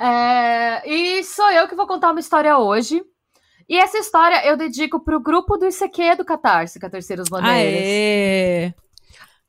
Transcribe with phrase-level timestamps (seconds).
[0.00, 3.02] É, E sou eu que vou contar uma história hoje.
[3.68, 7.80] E essa história eu dedico pro grupo do ICQ do Catarse, Catarceiros Maneiros.
[7.80, 8.74] Aê!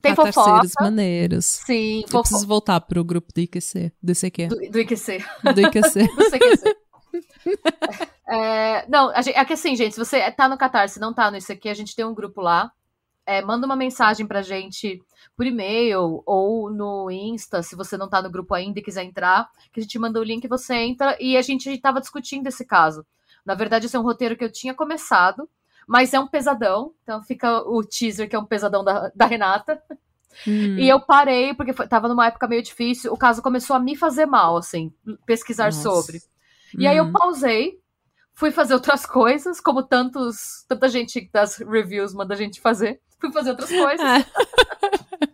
[0.01, 0.67] Tem fofoca.
[0.79, 1.45] Maneiros.
[1.45, 2.21] Sim, Eu fofo...
[2.23, 4.47] preciso voltar pro grupo do IQC, do ICQ.
[4.47, 5.23] do, do IQC.
[5.53, 6.07] Do IQC.
[6.15, 6.75] do CQC.
[8.27, 11.13] É, não, a gente- é que assim, gente, se você tá no Catarse e não
[11.13, 12.71] tá no ICQ, a gente tem um grupo lá.
[13.25, 15.01] É, manda uma mensagem pra gente
[15.35, 19.49] por e-mail ou no Insta, se você não tá no grupo ainda e quiser entrar,
[19.71, 23.05] que a gente manda o link, você entra e a gente tava discutindo esse caso.
[23.45, 25.49] Na verdade, esse é um roteiro que eu tinha começado,
[25.87, 29.81] mas é um pesadão, então fica o teaser que é um pesadão da, da Renata.
[30.47, 30.77] Hum.
[30.77, 33.95] E eu parei, porque foi, tava numa época meio difícil, o caso começou a me
[33.95, 34.93] fazer mal, assim,
[35.25, 35.81] pesquisar Nossa.
[35.81, 36.21] sobre.
[36.77, 37.11] E aí eu Hum.
[37.11, 37.79] pausei,
[38.33, 43.01] fui fazer outras coisas, como tantos, tanta gente das reviews manda a gente fazer.
[43.21, 44.01] Fui fazer outras coisas.
[44.01, 44.25] Ah,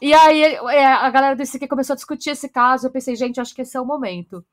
[0.00, 2.86] E aí é, a galera desse aqui começou a discutir esse caso.
[2.86, 4.44] Eu pensei, gente, acho que esse é o momento.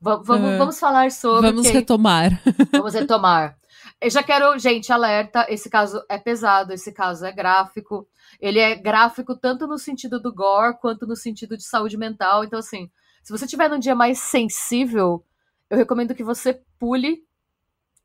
[0.00, 1.48] Va- vamos, vamos falar sobre.
[1.50, 2.40] vamos que- retomar.
[2.72, 3.56] Vamos retomar.
[4.00, 5.46] Eu já quero, gente, alerta.
[5.48, 8.06] Esse caso é pesado, esse caso é gráfico.
[8.40, 12.44] Ele é gráfico tanto no sentido do gore quanto no sentido de saúde mental.
[12.44, 12.90] Então, assim,
[13.24, 15.24] se você tiver num dia mais sensível,
[15.70, 17.22] eu recomendo que você pule,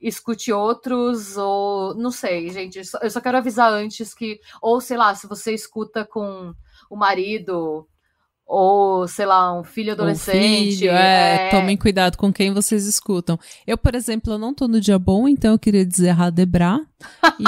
[0.07, 2.77] escute outros, ou não sei, gente.
[2.79, 6.53] eu só- Eu só quero avisar antes que, ou sei lá, se você escuta com
[6.89, 7.87] o marido,
[8.45, 10.77] ou sei lá, um filho Um adolescente.
[10.79, 13.39] filho, é, tomem cuidado com quem vocês escutam.
[13.65, 16.79] Eu, por exemplo, eu não tô no dia bom, então eu queria dizer Radebra.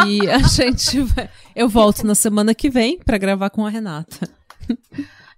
[0.05, 1.29] e a gente vai...
[1.55, 4.27] Eu volto na semana que vem pra gravar com a Renata.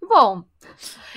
[0.02, 0.44] Bom,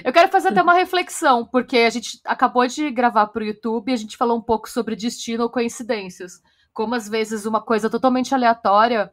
[0.05, 3.95] eu quero fazer até uma reflexão, porque a gente acabou de gravar pro YouTube e
[3.95, 6.41] a gente falou um pouco sobre destino ou coincidências.
[6.73, 9.13] Como às vezes uma coisa totalmente aleatória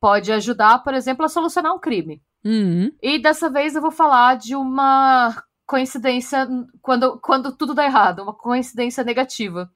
[0.00, 2.22] pode ajudar, por exemplo, a solucionar um crime.
[2.44, 2.92] Hum.
[3.02, 5.34] E dessa vez eu vou falar de uma
[5.66, 6.48] coincidência
[6.80, 9.70] quando, quando tudo dá errado, uma coincidência negativa.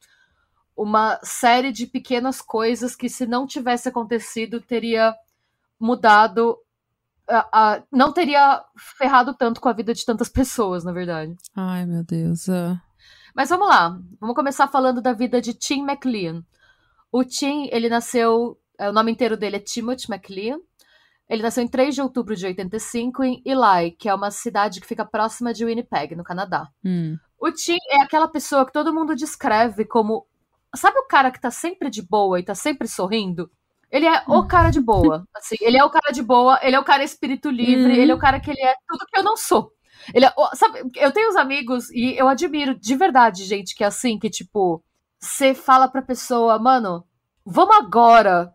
[0.74, 5.14] Uma série de pequenas coisas que, se não tivesse acontecido, teria
[5.78, 6.56] mudado.
[7.28, 8.62] A- a- não teria
[8.98, 11.36] ferrado tanto com a vida de tantas pessoas, na verdade.
[11.56, 12.48] Ai, meu Deus.
[12.48, 12.80] ah.
[13.34, 13.98] Mas vamos lá.
[14.20, 16.44] Vamos começar falando da vida de Tim McLean.
[17.10, 18.58] O Tim, ele nasceu.
[18.78, 20.58] é, O nome inteiro dele é Timothy McLean.
[21.28, 24.86] Ele nasceu em 3 de outubro de 85 em Eli, que é uma cidade que
[24.86, 26.68] fica próxima de Winnipeg, no Canadá.
[26.84, 27.16] Hum.
[27.40, 30.26] O Tim é aquela pessoa que todo mundo descreve como.
[30.76, 33.50] Sabe o cara que tá sempre de boa e tá sempre sorrindo?
[33.92, 35.24] Ele é o cara de boa.
[35.36, 38.00] Assim, ele é o cara de boa, ele é o cara espírito livre, Uhum.
[38.00, 39.70] ele é o cara que ele é tudo que eu não sou.
[40.14, 43.86] Ele é, sabe, eu tenho uns amigos e eu admiro de verdade gente que é
[43.86, 44.82] assim, que tipo,
[45.20, 47.04] você fala pra pessoa, mano,
[47.44, 48.52] vamos agora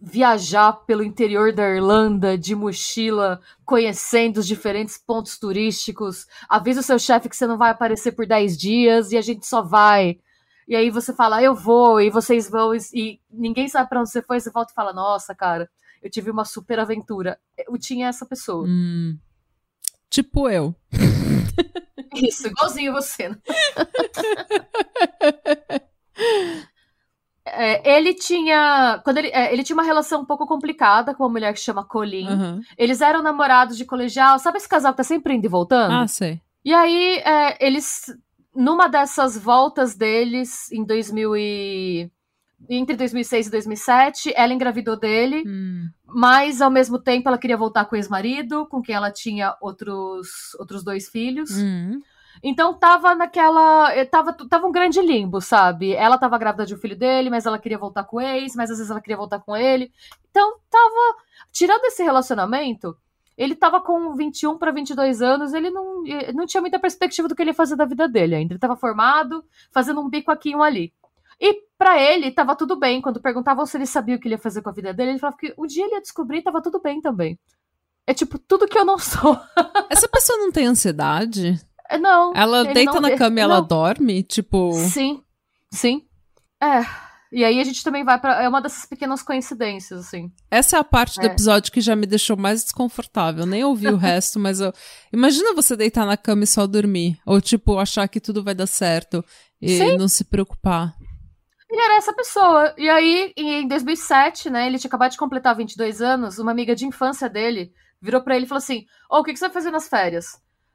[0.00, 6.26] viajar pelo interior da Irlanda de mochila, conhecendo os diferentes pontos turísticos.
[6.48, 9.46] Avisa o seu chefe que você não vai aparecer por 10 dias e a gente
[9.46, 10.18] só vai.
[10.70, 14.22] E aí você fala, eu vou, e vocês vão, e, ninguém sabe pra onde você
[14.22, 15.68] foi, você volta e fala, nossa, cara,
[16.00, 17.40] eu tive uma super aventura.
[17.58, 18.68] Eu tinha essa pessoa.
[18.68, 19.18] Hum.
[20.08, 20.72] Tipo eu.
[22.14, 23.30] Isso, igualzinho você.
[23.30, 23.36] né?
[27.52, 29.00] É, ele tinha.
[29.02, 31.82] Quando ele, é, ele tinha uma relação um pouco complicada com uma mulher que chama
[31.82, 32.28] Colleen.
[32.28, 32.60] Aham.
[32.78, 34.38] Eles eram namorados de colegial.
[34.38, 35.92] Sabe esse casal que tá sempre indo e voltando?
[35.92, 36.40] Ah, sei.
[36.64, 38.14] E aí, é, eles.
[38.54, 42.10] Numa dessas voltas deles, em 2000 e.
[42.68, 45.88] Entre 2006 e 2007, ela engravidou dele, Hum.
[46.04, 50.28] mas ao mesmo tempo ela queria voltar com o ex-marido, com quem ela tinha outros,
[50.58, 51.50] outros dois filhos.
[51.56, 52.00] Hum.
[52.42, 53.92] Então tava naquela.
[53.94, 55.92] eh, Tava, tava um grande limbo, sabe?
[55.94, 58.70] Ela tava grávida de um filho dele, mas ela queria voltar com o ex, mas
[58.70, 59.90] às vezes ela queria voltar com ele.
[60.30, 61.16] Então tava.
[61.50, 62.94] Tirando esse relacionamento,
[63.40, 66.04] ele tava com 21 para 22 anos, ele não,
[66.34, 68.52] não tinha muita perspectiva do que ele ia fazer da vida dele ainda.
[68.52, 69.42] Ele tava formado,
[69.72, 70.92] fazendo um bico aqui e um ali.
[71.40, 73.00] E pra ele, tava tudo bem.
[73.00, 75.18] Quando perguntavam se ele sabia o que ele ia fazer com a vida dele, ele
[75.18, 77.38] falava que o dia ele ia descobrir e tava tudo bem também.
[78.06, 79.40] É tipo, tudo que eu não sou.
[79.88, 81.58] Essa pessoa não tem ansiedade?
[81.88, 82.34] É, Não.
[82.34, 83.66] Ela deita na cama e ela não.
[83.66, 84.22] dorme?
[84.22, 84.74] Tipo.
[84.74, 85.24] Sim,
[85.72, 86.06] sim.
[86.62, 86.84] É.
[87.32, 88.42] E aí a gente também vai pra.
[88.42, 90.32] É uma dessas pequenas coincidências, assim.
[90.50, 91.26] Essa é a parte do É.
[91.26, 93.46] episódio que já me deixou mais desconfortável.
[93.46, 94.72] Nem ouvi o resto, mas eu.
[95.12, 97.18] Imagina você deitar na cama e só dormir.
[97.24, 99.24] Ou, tipo, achar que tudo vai dar certo.
[99.62, 99.96] E Sim.
[99.96, 100.94] não se preocupar.
[101.70, 102.74] Ele era essa pessoa.
[102.76, 106.84] E aí, em 2007, né, ele tinha acabado de completar 22 anos, uma amiga de
[106.84, 107.72] infância dele
[108.02, 110.26] virou pra ele e falou assim: Ô, o que, que você vai fazer nas férias?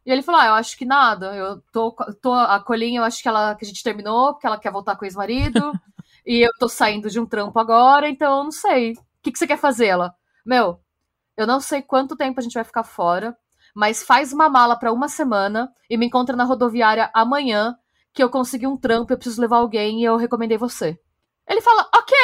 [0.06, 1.36] E ele falou: Ah, eu acho que nada.
[1.36, 4.58] Eu tô, tô a Colinha, eu acho que ela que a gente terminou, porque ela
[4.58, 5.60] quer voltar com o ex-marido.
[6.26, 8.94] e eu tô saindo de um trampo agora, então eu não sei.
[8.94, 9.88] O que, que você quer fazer?
[9.88, 10.14] Ela,
[10.46, 10.80] meu,
[11.38, 13.36] eu não sei quanto tempo a gente vai ficar fora,
[13.76, 17.76] mas faz uma mala pra uma semana e me encontra na rodoviária amanhã,
[18.14, 20.98] que eu consegui um trampo, eu preciso levar alguém e eu recomendei você.
[21.48, 22.18] Ele fala, ok,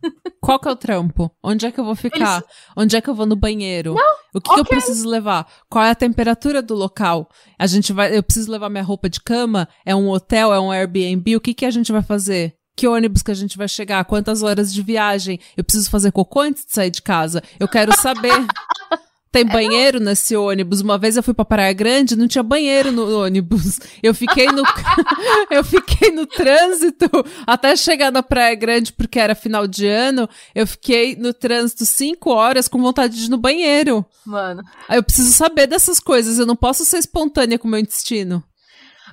[0.40, 1.30] Qual que é o trampo?
[1.42, 2.42] Onde é que eu vou ficar?
[2.76, 3.94] Onde é que eu vou no banheiro?
[4.34, 5.46] o que, que eu preciso levar?
[5.68, 7.28] Qual é a temperatura do local?
[7.58, 8.16] A gente vai.
[8.16, 9.68] Eu preciso levar minha roupa de cama?
[9.84, 10.52] É um hotel?
[10.52, 11.36] É um Airbnb?
[11.36, 12.57] O que, que a gente vai fazer?
[12.78, 14.04] Que ônibus que a gente vai chegar?
[14.04, 15.40] Quantas horas de viagem?
[15.56, 17.42] Eu preciso fazer cocô antes de sair de casa?
[17.58, 18.30] Eu quero saber.
[19.32, 20.80] Tem banheiro nesse ônibus?
[20.80, 23.80] Uma vez eu fui pra Praia Grande, não tinha banheiro no ônibus.
[24.00, 24.62] Eu fiquei no
[25.50, 27.10] eu fiquei no trânsito
[27.44, 30.28] até chegar na Praia Grande porque era final de ano.
[30.54, 34.06] Eu fiquei no trânsito cinco horas com vontade de ir no banheiro.
[34.24, 34.62] mano.
[34.88, 36.38] Eu preciso saber dessas coisas.
[36.38, 38.40] Eu não posso ser espontânea com o meu intestino.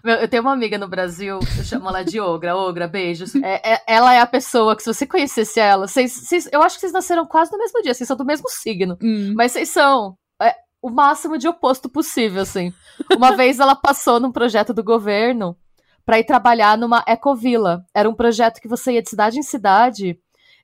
[0.03, 2.55] Meu, eu tenho uma amiga no Brasil, eu chamo ela de Ogra.
[2.55, 3.33] Ogra, beijos.
[3.35, 6.75] É, é- ela é a pessoa que, se você conhecesse ela, vocês, vocês- eu acho
[6.75, 8.97] que vocês nasceram quase no mesmo dia, vocês são do mesmo signo.
[9.01, 9.33] Hum.
[9.35, 12.73] Mas vocês são é, o máximo de oposto possível, assim.
[13.15, 15.57] Uma vez ela passou num projeto do governo
[16.05, 17.83] pra ir trabalhar numa ecovila.
[17.95, 20.19] Era um projeto que você ia de cidade em cidade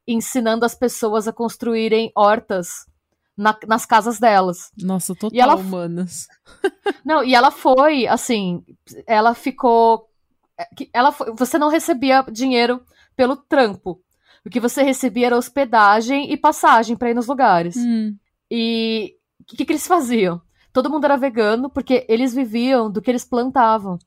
[0.08, 2.86] ensinando as pessoas a construírem hortas
[3.38, 4.72] na- nas casas delas.
[4.78, 6.28] Nossa, total E ela- humanas.
[7.06, 8.64] Não, e ela foi, assim,
[9.08, 10.08] ela ficou.
[10.60, 12.82] é, Ela foi- você não recebia dinheiro
[13.16, 14.00] pelo trampo.
[14.46, 17.76] O que você recebia era hospedagem e passagem pra ir nos lugares.
[17.78, 18.16] Hum.
[18.50, 20.42] E o que, que eles faziam?
[20.74, 23.98] Todo mundo era vegano porque eles viviam do que eles plantavam.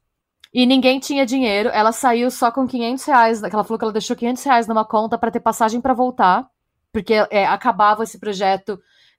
[0.52, 1.68] E ninguém tinha dinheiro.
[1.70, 3.42] Ela saiu só com 500 reais.
[3.42, 6.48] Ela falou que ela deixou 500 reais numa conta pra ter passagem pra voltar.
[6.92, 8.78] Porque é, acabava esse projeto,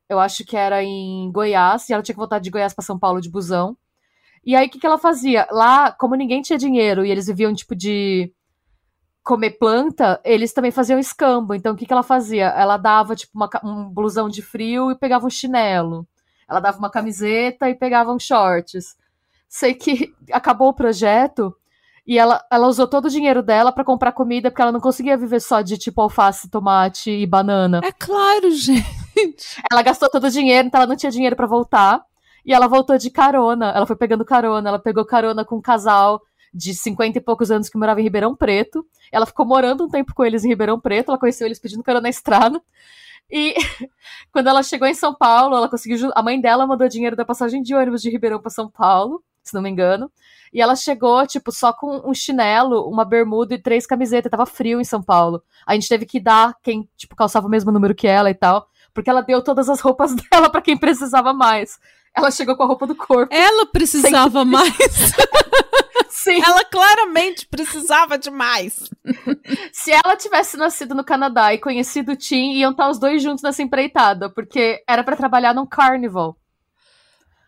[0.10, 1.90] eu acho que era em Goiás.
[1.90, 3.78] E ela tinha que voltar de Goiás pra São Paulo de busão.
[4.46, 5.48] E aí o que, que ela fazia?
[5.52, 8.32] Lá, como ninguém tinha dinheiro e eles viviam tipo de
[9.24, 11.56] comer planta, eles também faziam escambo.
[11.56, 12.50] Então, o que, que ela fazia?
[12.50, 16.08] Ela dava, tipo, uma um blusão de frio e pegava um chinelo.
[16.48, 18.96] Ela dava uma camiseta e pegava uns shorts.
[19.50, 21.56] Sei que acabou o projeto
[22.06, 25.18] e ela, ela usou todo o dinheiro dela pra comprar comida, porque ela não conseguia
[25.18, 27.82] viver só de, tipo, alface, tomate e banana.
[27.84, 29.05] É claro, gente.
[29.72, 32.04] Ela gastou todo o dinheiro, então ela não tinha dinheiro pra voltar.
[32.46, 33.72] E ela voltou de carona.
[33.76, 34.70] Ela foi pegando carona.
[34.70, 36.22] Ela pegou carona com um casal
[36.54, 38.86] de 50 e poucos anos que morava em Ribeirão Preto.
[39.12, 41.10] Ela ficou morando um tempo com eles em Ribeirão Preto.
[41.10, 42.62] Ela conheceu eles pedindo carona na estrada.
[43.30, 43.56] E
[44.32, 46.12] quando ela chegou em São Paulo, ela conseguiu.
[46.16, 49.54] A mãe dela mandou dinheiro da passagem de ônibus de Ribeirão pra São Paulo, se
[49.54, 50.12] não me engano.
[50.54, 54.30] E ela chegou, tipo, só com um chinelo, uma bermuda e três camisetas.
[54.30, 55.44] Tava frio em São Paulo.
[55.66, 58.70] A gente teve que dar quem, tipo, calçava o mesmo número que ela e tal.
[58.96, 61.78] Porque ela deu todas as roupas dela pra quem precisava mais.
[62.16, 63.36] Ela chegou com a roupa do corpo.
[63.36, 64.74] Ela precisava mais.
[66.10, 66.42] Sim.
[66.42, 68.90] Ela claramente precisava de mais.
[69.74, 73.44] Se ela tivesse nascido no Canadá e conhecido o Tim, iam estar os dois juntos
[73.44, 76.38] nessa empreitada, porque era pra trabalhar num carnival.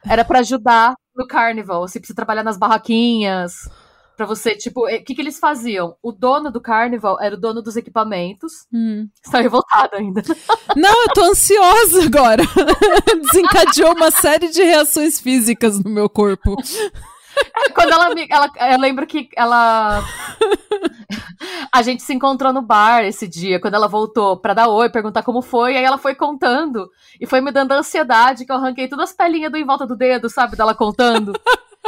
[0.05, 1.87] Era pra ajudar no carnival.
[1.87, 3.69] Você precisa trabalhar nas barraquinhas.
[4.17, 5.95] Pra você, tipo, o que, que eles faziam?
[6.01, 8.65] O dono do carnival era o dono dos equipamentos.
[8.73, 9.07] Hum.
[9.31, 10.23] Tá revoltada ainda.
[10.75, 12.41] Não, eu tô ansiosa agora.
[13.21, 16.55] Desencadeou uma série de reações físicas no meu corpo.
[17.75, 18.27] Quando ela me.
[18.27, 20.03] Ela, eu lembro que ela.
[21.71, 25.21] A gente se encontrou no bar esse dia, quando ela voltou pra dar oi, perguntar
[25.21, 26.89] como foi, e aí ela foi contando.
[27.21, 29.95] E foi me dando ansiedade, que eu arranquei todas as pelinhas do em volta do
[29.95, 30.57] dedo, sabe?
[30.57, 31.33] Dela contando.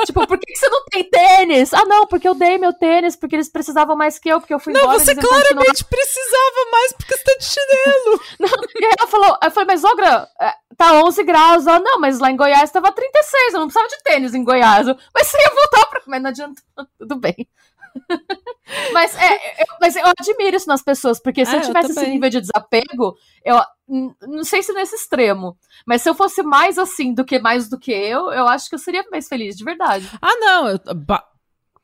[0.05, 1.73] Tipo, por que, você não tem tênis?
[1.73, 4.59] Ah, não, porque eu dei meu tênis, porque eles precisavam mais que eu, porque eu
[4.59, 4.99] fui Não, embora.
[4.99, 5.41] você iam continuar.
[5.43, 8.21] claramente precisava mais porque você tá de chinelo.
[8.79, 11.67] E aí ela falou, eu falei, mas Ogra, é, tá 11 graus.
[11.67, 14.87] Ela, não, mas lá em Goiás tava 36, eu não precisava de tênis em Goiás.
[14.87, 16.01] Eu, mas você ia voltar pra...
[16.07, 16.61] Mas não adianta,
[16.97, 17.47] tudo bem.
[18.93, 21.87] mas, é, eu, mas eu admiro isso nas pessoas, porque se Ah, eu eu tivesse
[21.91, 22.13] esse também.
[22.13, 23.57] nível de desapego, eu
[23.89, 27.67] n- não sei se nesse extremo, mas se eu fosse mais assim do que mais
[27.69, 30.09] do que eu, eu acho que eu seria mais feliz, de verdade.
[30.21, 30.67] Ah, não.
[30.69, 30.79] eu-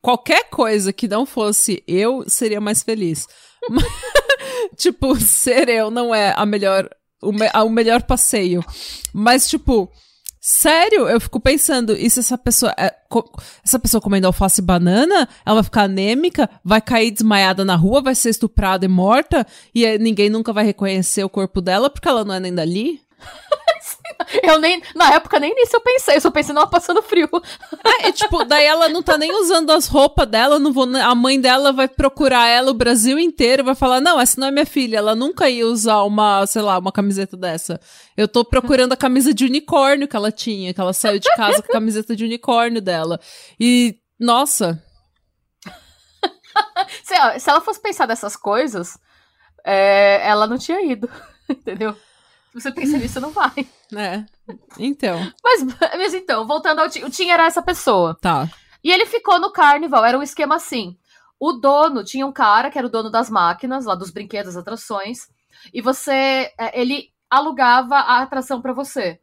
[0.00, 3.26] qualquer coisa que não fosse eu seria mais feliz.
[4.76, 6.88] tipo, ser eu não é a melhor,
[7.22, 8.64] o, me- a- o melhor passeio.
[9.12, 9.90] Mas, tipo,
[10.48, 12.94] sério, eu fico pensando, e se essa pessoa, é,
[13.64, 18.00] essa pessoa comendo alface e banana, ela vai ficar anêmica, vai cair desmaiada na rua,
[18.00, 22.24] vai ser estuprada e morta, e ninguém nunca vai reconhecer o corpo dela porque ela
[22.24, 23.00] não é nem dali?
[24.42, 27.28] Eu nem, na época, nem nisso eu pensei, eu só pensei, não, passando frio.
[27.84, 31.14] É, e, tipo, daí ela não tá nem usando as roupas dela, não vou, a
[31.14, 34.66] mãe dela vai procurar ela o Brasil inteiro, vai falar, não, essa não é minha
[34.66, 37.80] filha, ela nunca ia usar uma, sei lá, uma camiseta dessa.
[38.16, 41.62] Eu tô procurando a camisa de unicórnio que ela tinha, que ela saiu de casa
[41.62, 43.20] com a camiseta de unicórnio dela.
[43.58, 44.82] E, nossa...
[47.04, 48.98] se, se ela fosse pensar dessas coisas,
[49.64, 51.10] é, ela não tinha ido,
[51.48, 51.94] entendeu?
[52.52, 53.66] Se você pensa nisso, não vai.
[53.94, 54.24] É.
[54.78, 55.18] Então.
[55.42, 55.64] Mas,
[55.96, 58.16] mas então, voltando ao Tim, o Tim era essa pessoa.
[58.20, 58.48] Tá.
[58.82, 60.96] E ele ficou no Carnival, era um esquema assim.
[61.38, 64.62] O dono tinha um cara que era o dono das máquinas, lá dos brinquedos, das
[64.62, 65.28] atrações,
[65.72, 69.20] e você, é, ele alugava a atração para você.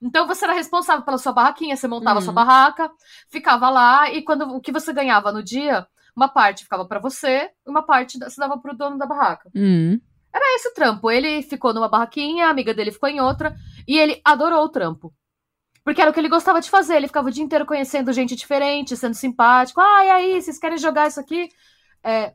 [0.00, 2.24] Então você era responsável pela sua barraquinha, você montava Uhum.
[2.24, 2.90] sua barraca,
[3.28, 7.50] ficava lá e quando o que você ganhava no dia, uma parte ficava para você,
[7.66, 9.48] e uma parte você dava pro dono da barraca.
[9.54, 10.00] Hum.
[10.34, 11.10] Era esse o trampo.
[11.10, 13.54] Ele ficou numa barraquinha, a amiga dele ficou em outra,
[13.86, 15.12] e ele adorou o trampo.
[15.84, 16.96] Porque era o que ele gostava de fazer.
[16.96, 19.80] Ele ficava o dia inteiro conhecendo gente diferente, sendo simpático.
[19.80, 21.48] Ah, e aí, vocês querem jogar isso aqui?
[22.04, 22.32] É,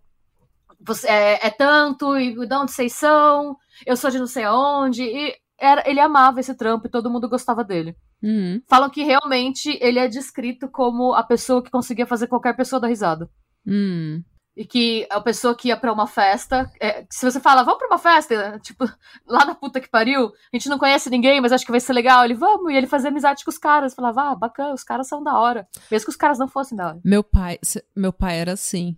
[0.80, 3.56] você- é, é tanto, e de onde vocês são?
[3.86, 5.04] Eu sou de não sei aonde.
[5.04, 7.96] E era, ele amava esse trampo e todo mundo gostava dele.
[8.22, 8.62] Hum.
[8.68, 12.88] Falam que realmente ele é descrito como a pessoa que conseguia fazer qualquer pessoa dar
[12.88, 13.30] risada.
[13.66, 14.24] Hum.
[14.58, 16.70] E que a pessoa que ia pra uma festa.
[16.82, 18.86] é, se você fala, vamos pra uma festa, tipo,
[19.28, 21.94] lá na puta que pariu, a gente não conhece ninguém, mas acho que vai ser
[21.94, 22.26] legal.
[22.26, 23.94] Ele, vamos, e ele fazia amizade com os caras.
[23.94, 25.68] Falava, ah, bacana, os caras são da hora.
[25.92, 27.00] Mesmo que os caras não fossem da hora.
[27.06, 27.60] Meu pai,
[27.96, 28.98] meu pai era assim.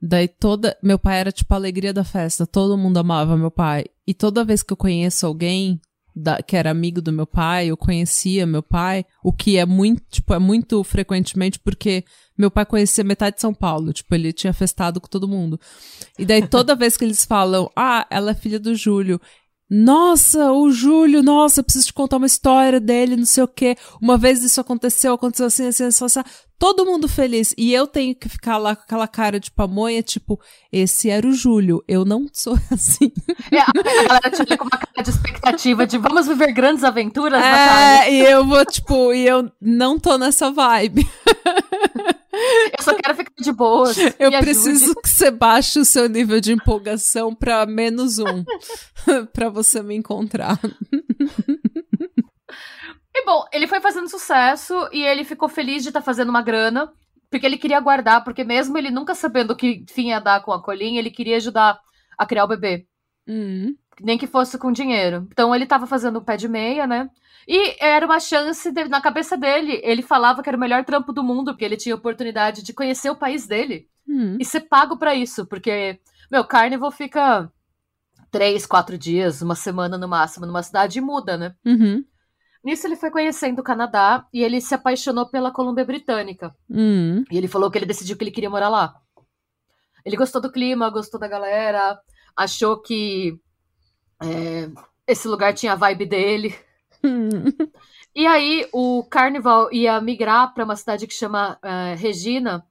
[0.00, 3.86] Daí toda, meu pai era tipo a alegria da festa, todo mundo amava meu pai.
[4.06, 5.80] E toda vez que eu conheço alguém
[6.16, 10.02] da- que era amigo do meu pai, eu conhecia meu pai, o que é muito,
[10.10, 12.02] tipo, é muito frequentemente porque
[12.38, 15.60] meu pai conhecia metade de São Paulo, tipo, ele tinha festado com todo mundo.
[16.18, 19.20] E daí toda vez que eles falam, ah, ela é filha do Júlio.
[19.68, 23.76] Nossa, o Júlio, nossa, eu preciso te contar uma história dele, não sei o quê.
[24.00, 26.20] Uma vez isso aconteceu, aconteceu assim, assim, assim, assim.
[26.56, 27.52] Todo mundo feliz.
[27.58, 30.40] E eu tenho que ficar lá com aquela cara de pamonha, tipo,
[30.72, 31.82] esse era o Júlio.
[31.88, 33.12] Eu não sou assim.
[33.50, 33.72] É, a
[34.06, 38.08] galera te olha com uma cara de expectativa de vamos viver grandes aventuras, Natália.
[38.08, 41.06] É, e eu vou, tipo, e eu não tô nessa vibe.
[42.78, 43.96] Eu só quero ficar de boas.
[44.18, 44.52] Eu me ajude.
[44.52, 48.44] preciso que você baixe o seu nível de empolgação pra menos um.
[49.32, 50.58] pra você me encontrar.
[53.14, 56.92] E bom, ele foi fazendo sucesso e ele ficou feliz de estar fazendo uma grana,
[57.30, 60.62] porque ele queria guardar, porque mesmo ele nunca sabendo que fim ia dar com a
[60.62, 61.80] colinha, ele queria ajudar
[62.18, 62.86] a criar o bebê.
[63.26, 63.74] Hum.
[64.00, 65.26] Nem que fosse com dinheiro.
[65.32, 67.08] Então ele tava fazendo o pé de meia, né?
[67.48, 69.80] E era uma chance de- na cabeça dele.
[69.84, 73.08] Ele falava que era o melhor trampo do mundo, porque ele tinha oportunidade de conhecer
[73.08, 74.36] o país dele Hum.
[74.40, 75.98] e ser pago pra isso, porque,
[76.30, 77.50] meu, Carnival fica
[78.30, 81.54] três, quatro dias, uma semana no máximo numa cidade e muda, né?
[81.64, 82.04] Uhum.
[82.64, 86.54] Nisso ele foi conhecendo o Canadá e ele se apaixonou pela Colômbia Britânica.
[86.68, 87.22] Hum.
[87.30, 88.94] E ele falou que ele decidiu que ele queria morar lá.
[90.04, 91.98] Ele gostou do clima, gostou da galera,
[92.36, 93.38] achou que
[94.22, 94.68] é,
[95.06, 96.54] esse lugar tinha a vibe dele.
[98.16, 102.64] E aí o Carnival ia migrar para uma cidade que chama é, Regina,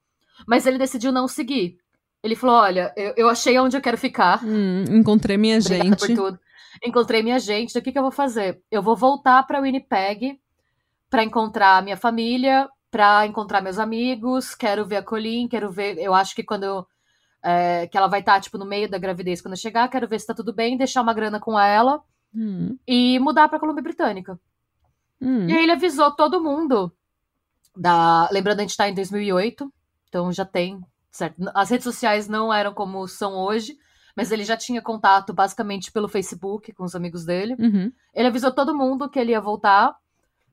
[0.48, 1.78] mas ele decidiu não seguir.
[2.24, 4.44] Ele falou: Olha, eu, eu achei onde eu quero ficar.
[4.44, 4.84] Hum.
[4.90, 6.00] Encontrei minha Obrigada gente.
[6.00, 6.40] por tudo.
[6.84, 7.78] Encontrei minha gente.
[7.78, 8.60] O que, que eu vou fazer?
[8.72, 10.40] Eu vou voltar para Winnipeg
[11.12, 14.56] para encontrar minha família, para encontrar meus amigos.
[14.56, 16.00] Quero ver a Colin, quero ver.
[16.00, 16.88] Eu acho que quando eu,
[17.46, 20.20] é, que ela vai estar tipo no meio da gravidez quando eu chegar, quero ver
[20.20, 22.02] se tá tudo bem, deixar uma grana com ela
[22.34, 22.78] Hum.
[22.86, 24.38] e mudar para Colômbia Britânica.
[25.22, 25.48] Hum.
[25.48, 26.92] E aí ele avisou todo mundo
[27.78, 29.72] da, lembrando a gente tá em 2008,
[30.10, 31.36] então já tem, certo?
[31.54, 33.78] As redes sociais não eram como são hoje,
[34.16, 37.56] mas ele já tinha contato basicamente pelo Facebook com os amigos dele.
[37.60, 37.92] Uhum.
[38.14, 39.96] Ele avisou todo mundo que ele ia voltar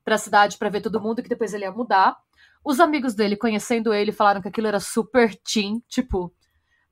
[0.04, 2.16] pra cidade pra ver todo mundo e que depois ele ia mudar.
[2.64, 6.32] Os amigos dele, conhecendo ele, falaram que aquilo era super teen, tipo,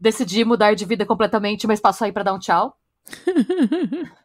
[0.00, 2.76] decidi mudar de vida completamente, mas passo aí pra dar um tchau.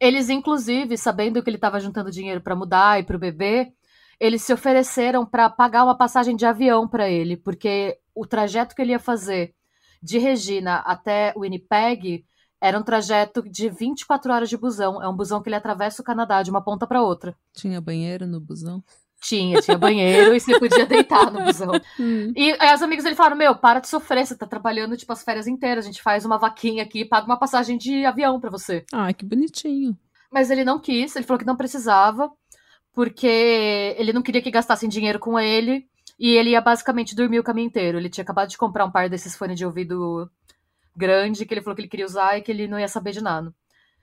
[0.00, 3.72] Eles, inclusive, sabendo que ele estava juntando dinheiro pra mudar e pro bebê,
[4.18, 8.82] eles se ofereceram pra pagar uma passagem de avião pra ele, porque o trajeto que
[8.82, 9.54] ele ia fazer
[10.02, 12.24] de Regina até Winnipeg
[12.60, 15.02] era um trajeto de 24 horas de busão.
[15.02, 17.36] É um busão que ele atravessa o Canadá de uma ponta pra outra.
[17.52, 18.82] Tinha banheiro no busão?
[19.24, 21.72] Tinha, tinha banheiro e você podia deitar no busão.
[21.98, 22.32] Hum.
[22.36, 25.22] E aí os amigos dele falaram: Meu, para de sofrer, você tá trabalhando tipo as
[25.22, 28.50] férias inteiras, a gente faz uma vaquinha aqui e paga uma passagem de avião pra
[28.50, 28.84] você.
[28.92, 29.96] Ah, que bonitinho.
[30.30, 32.30] Mas ele não quis, ele falou que não precisava,
[32.92, 35.86] porque ele não queria que gastassem dinheiro com ele.
[36.18, 37.98] E ele ia basicamente dormir o caminho inteiro.
[37.98, 40.30] Ele tinha acabado de comprar um par desses fones de ouvido
[40.96, 43.22] grande, que ele falou que ele queria usar e que ele não ia saber de
[43.22, 43.52] nada.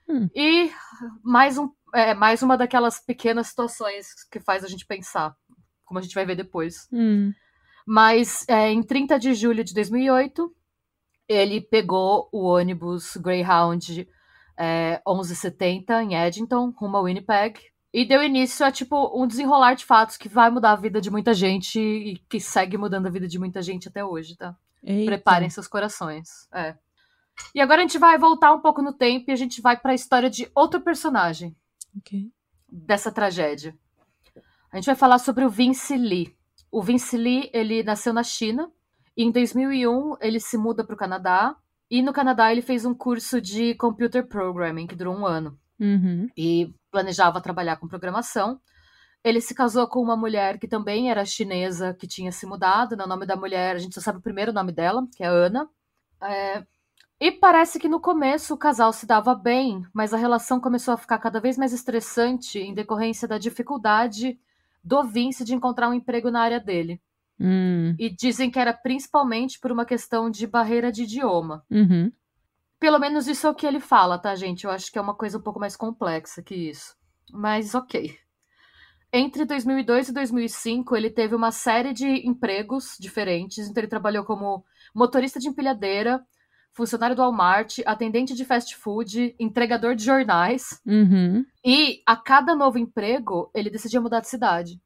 [0.08, 0.28] Hum.
[0.34, 0.70] E
[1.22, 1.70] mais um.
[1.94, 5.34] É mais uma daquelas pequenas situações que faz a gente pensar,
[5.84, 6.88] como a gente vai ver depois.
[6.92, 7.32] Hum.
[7.86, 10.54] Mas é, em 30 de julho de 2008,
[11.28, 14.08] ele pegou o ônibus Greyhound
[14.56, 17.60] é, 1170 em Edmonton, rumo a Winnipeg,
[17.92, 21.10] e deu início a, tipo, um desenrolar de fatos que vai mudar a vida de
[21.10, 24.56] muita gente e que segue mudando a vida de muita gente até hoje, tá?
[24.82, 25.12] Eita.
[25.12, 26.48] Preparem seus corações.
[26.54, 26.74] É.
[27.54, 29.92] E agora a gente vai voltar um pouco no tempo e a gente vai para
[29.92, 31.54] a história de outro personagem
[31.98, 32.30] Ok.
[32.70, 33.76] dessa tragédia.
[34.70, 36.34] A gente vai falar sobre o Vince Lee.
[36.70, 38.70] O Vince Lee, ele nasceu na China
[39.16, 41.54] e em 2001 ele se muda para o Canadá
[41.90, 46.28] e no Canadá ele fez um curso de computer programming que durou um ano Uhum.
[46.36, 48.60] e planejava trabalhar com programação.
[49.24, 52.96] Ele se casou com uma mulher que também era chinesa, que tinha se mudado.
[52.96, 53.04] né?
[53.04, 55.68] O nome da mulher, a gente só sabe o primeiro nome dela, que é Ana.
[56.22, 56.64] É,
[57.22, 60.96] E parece que no começo o casal se dava bem, mas a relação começou a
[60.96, 64.40] ficar cada vez mais estressante em decorrência da dificuldade
[64.82, 67.00] do Vince de encontrar um emprego na área dele.
[67.38, 67.94] Hum.
[67.96, 71.64] E dizem que era principalmente por uma questão de barreira de idioma.
[71.70, 72.10] Uhum.
[72.80, 74.64] Pelo menos isso é o que ele fala, tá, gente?
[74.64, 76.96] Eu acho que é uma coisa um pouco mais complexa que isso.
[77.32, 78.18] Mas ok.
[79.12, 83.68] Entre 2002 e 2005, ele teve uma série de empregos diferentes.
[83.68, 86.20] Então, ele trabalhou como motorista de empilhadeira,
[86.72, 90.80] funcionário do Walmart, atendente de fast food, entregador de jornais.
[90.86, 91.44] Uhum.
[91.64, 94.80] E a cada novo emprego, ele decidia mudar de cidade.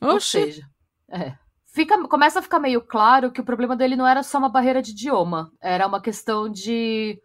[0.00, 0.30] Ou Oxi.
[0.42, 0.66] seja,
[1.10, 1.34] é.
[1.72, 4.82] Fica, começa a ficar meio claro que o problema dele não era só uma barreira
[4.82, 7.20] de idioma, era uma questão de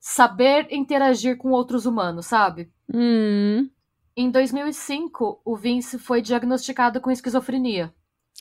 [0.00, 2.70] saber interagir com outros humanos, sabe?
[2.92, 3.70] Hum.
[4.16, 7.92] Em 2005, o Vince foi diagnosticado com esquizofrenia,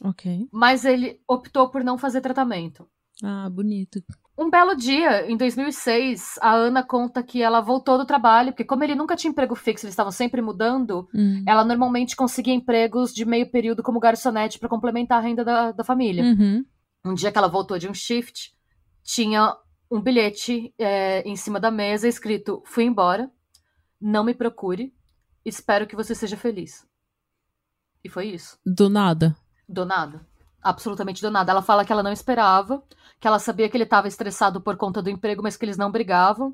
[0.03, 0.48] Ok.
[0.51, 2.88] mas ele optou por não fazer tratamento.
[3.24, 4.03] Ah, bonito.
[4.36, 8.84] Um belo dia, em 2006, a Ana conta que ela voltou do trabalho, porque como
[8.84, 11.44] ele nunca tinha emprego fixo, eles estavam sempre mudando, Hum.
[11.48, 15.84] ela normalmente conseguia empregos de meio período como garçonete para complementar a renda da, da
[15.84, 16.24] família.
[16.24, 16.66] Uhum.
[17.06, 18.52] Um dia que ela voltou de um shift,
[19.04, 19.56] tinha
[19.92, 23.30] um bilhete é, em cima da mesa escrito: Fui embora,
[24.01, 24.92] não me procure,
[25.46, 26.88] espero que você seja feliz.
[28.03, 28.57] E foi isso.
[28.66, 29.36] Do nada.
[29.70, 30.25] Do nada.
[30.62, 31.51] Absolutamente do nada.
[31.51, 32.81] Ela fala que ela não esperava,
[33.24, 35.90] que ela sabia que ele estava estressado por conta do emprego, mas que eles não
[35.90, 36.53] brigavam,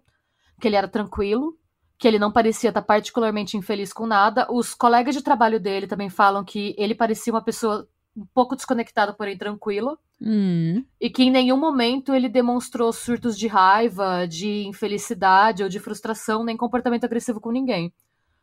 [0.62, 1.58] que ele era tranquilo,
[1.98, 4.46] que ele não parecia estar particularmente infeliz com nada.
[4.52, 9.12] Os colegas de trabalho dele também falam que ele parecia uma pessoa um pouco desconectada,
[9.14, 9.98] porém tranquila.
[10.22, 10.86] Hum.
[11.02, 16.44] E que em nenhum momento ele demonstrou surtos de raiva, de infelicidade ou de frustração,
[16.44, 17.92] nem comportamento agressivo com ninguém.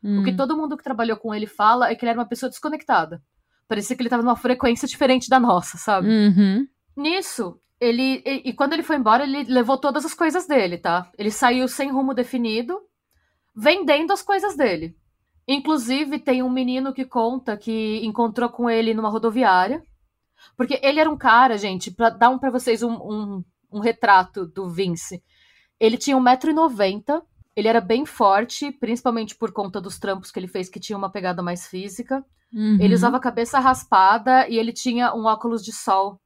[0.02, 0.22] Hum.
[0.22, 2.50] O que todo mundo que trabalhou com ele fala é que ele era uma pessoa
[2.50, 3.22] desconectada.
[3.68, 6.08] Parecia que ele estava numa frequência diferente da nossa, sabe?
[6.08, 6.66] Uhum.
[6.96, 8.22] Nisso, ele.
[8.24, 11.10] E, e quando ele foi embora, ele levou todas as coisas dele, tá?
[11.18, 12.80] Ele saiu sem rumo definido,
[13.54, 14.96] vendendo as coisas dele.
[15.48, 19.82] Inclusive, tem um menino que conta que encontrou com ele numa rodoviária.
[20.56, 24.46] Porque ele era um cara, gente, pra dar um, pra vocês um, um, um retrato
[24.46, 25.22] do Vince.
[25.78, 27.22] Ele tinha 1,90m,
[27.54, 31.10] ele era bem forte, principalmente por conta dos trampos que ele fez, que tinha uma
[31.10, 32.24] pegada mais física.
[32.52, 32.78] Uhum.
[32.80, 36.20] Ele usava a cabeça raspada e ele tinha um óculos de sol.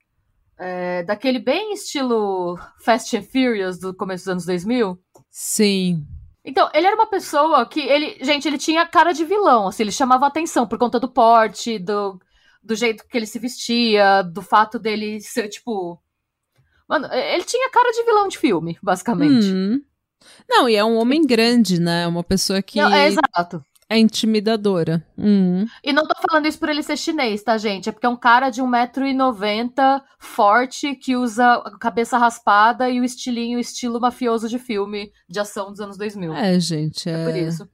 [0.60, 5.00] É, daquele bem estilo Fast and Furious do começo dos anos 2000.
[5.30, 6.06] Sim.
[6.44, 9.92] Então, ele era uma pessoa que ele, gente, ele tinha cara de vilão, assim, ele
[9.92, 12.20] chamava atenção por conta do porte, do,
[12.62, 15.98] do jeito que ele se vestia, do fato dele ser tipo,
[16.88, 19.46] mano, ele tinha cara de vilão de filme, basicamente.
[19.46, 19.80] Hum.
[20.48, 22.06] Não, e é um homem grande, né?
[22.06, 23.64] Uma pessoa que Não, é exato.
[23.90, 25.04] É intimidadora.
[25.18, 25.66] Hum.
[25.82, 27.88] E não tô falando isso por ele ser chinês, tá, gente?
[27.88, 33.04] É porque é um cara de 1,90m, forte, que usa a cabeça raspada e o
[33.04, 36.32] estilinho, estilo mafioso de filme de ação dos anos 2000.
[36.32, 37.10] É, gente.
[37.10, 37.68] É, É por isso.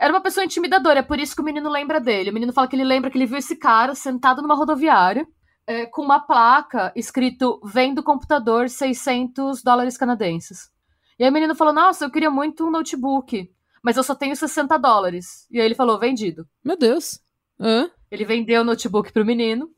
[0.00, 2.30] Era uma pessoa intimidadora, é por isso que o menino lembra dele.
[2.30, 5.26] O menino fala que ele lembra que ele viu esse cara sentado numa rodoviária
[5.66, 10.70] é, com uma placa escrito Vendo computador 600 dólares canadenses.
[11.18, 13.50] E aí o menino falou: Nossa, eu queria muito um notebook,
[13.88, 15.48] mas eu só tenho 60 dólares.
[15.50, 16.46] E aí ele falou: Vendido.
[16.62, 17.18] Meu Deus.
[17.58, 17.90] Hã?
[18.10, 19.70] Ele vendeu o notebook pro menino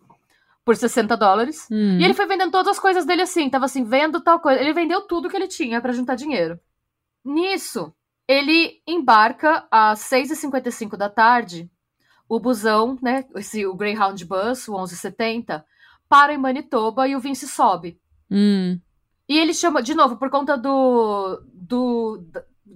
[0.65, 1.69] por 60 dólares.
[1.71, 1.97] Hum.
[1.97, 4.61] E ele foi vendendo todas as coisas dele assim, tava assim, vendo tal coisa.
[4.61, 6.59] Ele vendeu tudo que ele tinha pra juntar dinheiro.
[7.25, 7.95] Nisso,
[8.27, 11.71] ele embarca às 6h55 da tarde,
[12.29, 15.65] o busão, né, esse, o Greyhound Bus, o 1170,
[16.09, 17.97] para em Manitoba e o Vince sobe.
[18.29, 18.77] Hum.
[19.29, 21.41] E ele chama, de novo, por conta do.
[21.55, 22.25] do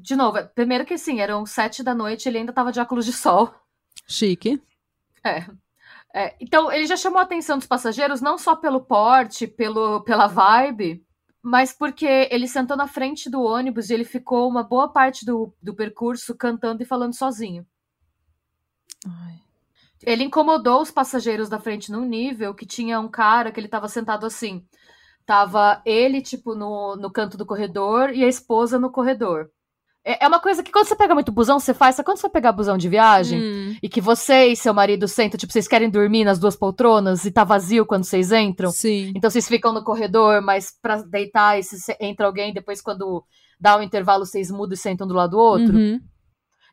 [0.00, 3.12] de novo, primeiro que assim, eram sete da noite, ele ainda tava de óculos de
[3.12, 3.54] sol.
[4.06, 4.62] Chique.
[5.24, 5.46] É.
[6.16, 10.28] É, então, ele já chamou a atenção dos passageiros não só pelo porte, pelo, pela
[10.28, 11.04] vibe,
[11.42, 15.52] mas porque ele sentou na frente do ônibus e ele ficou uma boa parte do,
[15.60, 17.66] do percurso cantando e falando sozinho.
[19.06, 19.40] Ai.
[20.02, 23.88] Ele incomodou os passageiros da frente num nível que tinha um cara que ele tava
[23.88, 24.64] sentado assim.
[25.26, 29.50] Tava ele, tipo, no, no canto do corredor e a esposa no corredor.
[30.04, 31.96] É, é uma coisa que quando você pega muito busão, você faz.
[31.96, 35.38] Sabe quando você pegar busão de viagem Hum, e que você e seu marido sentam,
[35.38, 38.70] tipo, vocês querem dormir nas duas poltronas e tá vazio quando vocês entram?
[38.70, 39.12] sim.
[39.16, 43.24] Então vocês ficam no corredor, mas pra deitar, e se entra alguém, depois quando
[43.58, 45.74] dá um intervalo, vocês mudam e sentam do lado do outro.
[45.74, 45.98] Uhum.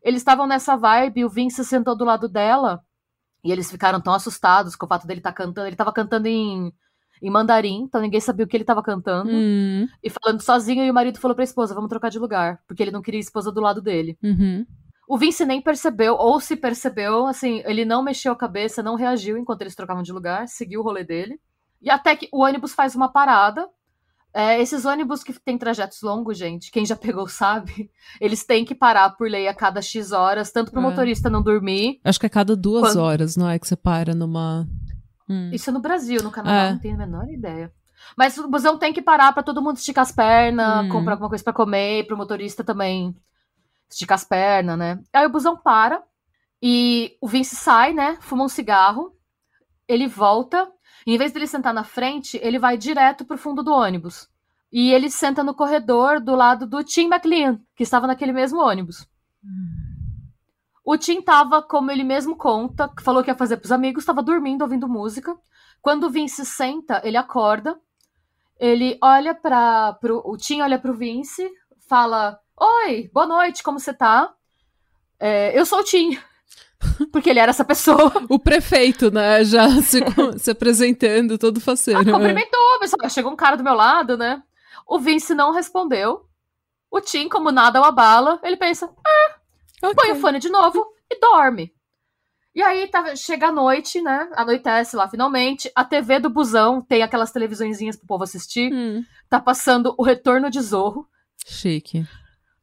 [0.04, 2.82] Eles estavam nessa vibe, o Vince sentou do lado dela,
[3.44, 5.68] e eles ficaram tão assustados com o fato dele estar cantando.
[5.68, 6.74] Ele tava cantando em,
[7.22, 9.30] em mandarim, então ninguém sabia o que ele tava cantando.
[9.32, 12.82] Hum, E falando sozinho, e o marido falou pra esposa, vamos trocar de lugar, porque
[12.82, 14.18] ele não queria a esposa do lado dele.
[14.24, 14.66] uhum.
[15.08, 19.38] O Vince nem percebeu, ou se percebeu, assim, ele não mexeu a cabeça, não reagiu
[19.38, 21.38] enquanto eles trocavam de lugar, seguiu o rolê dele.
[21.82, 23.68] E até que o ônibus faz uma parada.
[24.34, 28.74] É, esses ônibus que tem trajetos longos, gente, quem já pegou sabe, eles têm que
[28.74, 30.84] parar por lei a cada X horas, tanto pro É.
[30.84, 32.00] motorista não dormir.
[32.06, 34.66] Acho que a cada duas Quando- horas, não é que você para numa.
[35.32, 35.50] Hum.
[35.54, 36.72] Isso é no Brasil, no Canadá, É.
[36.74, 37.72] não tenho a menor ideia.
[38.18, 40.90] Mas o busão tem que parar pra todo mundo esticar as pernas, Hum.
[40.90, 43.16] comprar alguma coisa pra comer, pro motorista também
[43.90, 45.00] esticar as pernas, né?
[45.14, 46.04] Aí o busão para
[46.62, 48.18] e o Vince sai, né?
[48.22, 49.16] Fuma um cigarro,
[49.88, 50.70] ele volta,
[51.06, 54.28] e em vez dele sentar na frente, ele vai direto pro fundo do ônibus.
[54.72, 59.06] E ele senta no corredor do lado do Tim McLean, que estava naquele mesmo ônibus.
[60.84, 64.64] O Tim tava, como ele mesmo conta, falou que ia fazer pros amigos, tava dormindo,
[64.64, 65.36] ouvindo música.
[65.82, 67.80] Quando o Vince senta, ele acorda.
[68.60, 71.50] Ele olha para pro o Tim olha pro Vince,
[71.88, 74.34] fala: "Oi, boa noite, como você tá?"
[75.20, 76.18] "É, eu sou o Tim."
[77.12, 78.12] Porque ele era essa pessoa.
[78.30, 79.44] O prefeito, né?
[79.44, 80.00] Já se,
[80.38, 82.02] se apresentando, todo faceiro.
[82.02, 83.10] Ah, cumprimentou, pessoal.
[83.10, 84.42] Chegou um cara do meu lado, né?
[84.88, 86.26] O Vince não respondeu.
[86.90, 88.90] O Tim, como nada o abala, ele pensa:
[89.90, 89.96] Ok.
[89.96, 91.74] põe o fone de novo e dorme.
[92.54, 94.30] E aí tá, chega a noite, né?
[94.36, 95.72] Anoitece lá finalmente.
[95.74, 98.72] A TV do busão tem aquelas televisõezinhas pro povo assistir.
[98.74, 101.08] Hum, Tá passando o Retorno de Zorro.
[101.46, 102.06] chique.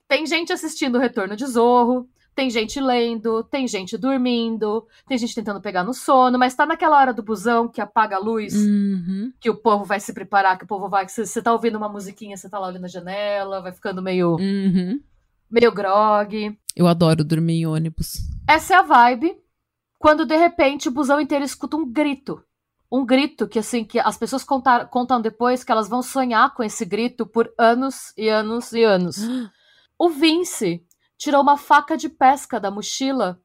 [0.06, 2.06] Tem gente assistindo o Retorno de Zorro.
[2.34, 6.96] Tem gente lendo, tem gente dormindo, tem gente tentando pegar no sono, mas tá naquela
[6.96, 9.32] hora do busão que apaga a luz, Uhum.
[9.40, 11.08] que o povo vai se preparar, que o povo vai.
[11.08, 15.00] você tá ouvindo uma musiquinha, você tá lá olhando a janela, vai ficando meio, Uhum.
[15.50, 16.56] meio grog.
[16.78, 18.18] Eu adoro dormir em ônibus.
[18.48, 19.36] Essa é a vibe.
[19.98, 22.40] Quando de repente o busão inteiro escuta um grito.
[22.90, 26.62] Um grito que assim que as pessoas contar- contam depois que elas vão sonhar com
[26.62, 29.16] esse grito por anos e anos e anos.
[30.00, 30.86] O Vince
[31.18, 33.40] tirou uma faca de pesca da mochila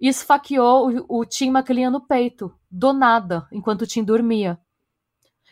[0.00, 4.56] e esfaqueou o, o Tim McLean no peito, do nada, enquanto o Tim dormia.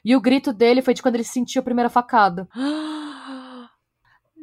[0.05, 2.49] E o grito dele foi de quando ele sentiu a primeira facada.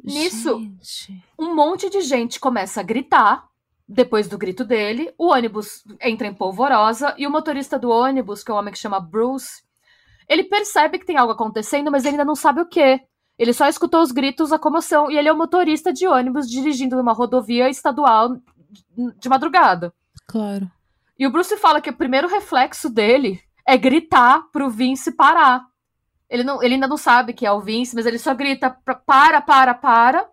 [0.03, 1.23] Nisso- Gente.
[1.37, 3.47] um monte de gente começa a gritar
[3.87, 5.13] depois do grito dele.
[5.17, 8.79] O ônibus entra em polvorosa e o motorista do ônibus, que é um homem que
[8.79, 9.63] chama Bruce,
[10.27, 13.01] ele percebe que tem algo acontecendo, mas ele ainda não sabe o que.
[13.37, 16.95] Ele só escutou os gritos, a comoção, e ele é o motorista de ônibus dirigindo
[16.95, 18.37] numa rodovia estadual
[19.19, 19.93] de madrugada.
[20.27, 20.71] Claro.
[21.19, 25.65] E o Bruce fala que o primeiro reflexo dele é gritar pro Vince parar.
[26.31, 28.69] Ele, não, ele ainda não sabe que é o Vince, mas ele só grita
[29.05, 30.29] para, para, para.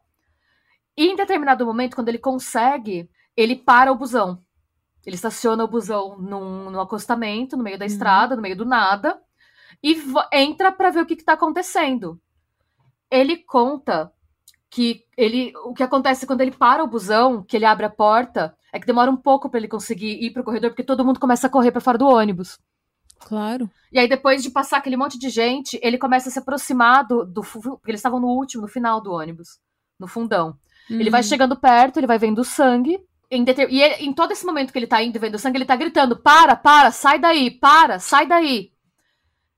[0.96, 4.40] E em determinado momento, quando ele consegue, ele para o busão.
[5.04, 7.90] Ele estaciona o busão num, num acostamento, no meio da Uhum.
[7.90, 9.20] estrada, no meio do nada,
[9.82, 9.96] e
[10.32, 12.20] entra pra ver o que, que tá acontecendo.
[13.10, 14.12] Ele conta
[14.70, 18.56] que ele, o que acontece quando ele para o busão, que ele abre a porta,
[18.72, 21.46] é que demora um pouco pra ele conseguir ir pro corredor, porque todo mundo começa
[21.46, 22.58] a correr pra fora do ônibus.
[23.20, 23.68] Claro.
[23.92, 27.24] E aí, depois de passar aquele monte de gente, ele começa a se aproximar do.
[27.24, 29.58] do porque eles estavam no último, no final do ônibus,
[29.98, 30.56] no fundão.
[30.90, 31.26] Ele vai Uhum.
[31.28, 32.98] chegando perto, ele vai vendo o sangue.
[33.30, 35.38] Em deter- E ele- em todo esse momento que ele tá indo e vendo o
[35.38, 38.72] sangue, ele tá gritando: para, para, sai daí, para, sai daí.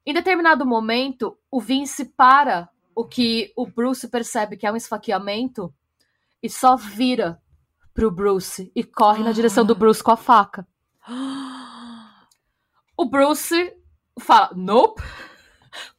[0.05, 5.73] Em determinado momento, o Vince para o que o Bruce percebe que é um esfaqueamento
[6.43, 7.41] e só vira
[7.95, 9.77] pro Bruce e corre na direção do Ah.
[9.79, 10.67] Bruce com a faca.
[13.01, 13.73] O Bruce
[14.19, 15.03] fala, nope,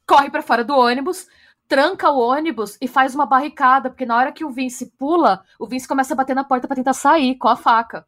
[0.05, 1.27] corre pra fora do ônibus,
[1.67, 5.65] tranca o ônibus e faz uma barricada, porque na hora que o Vince pula, o
[5.65, 8.05] Vince começa a bater na porta pra tentar sair com a faca.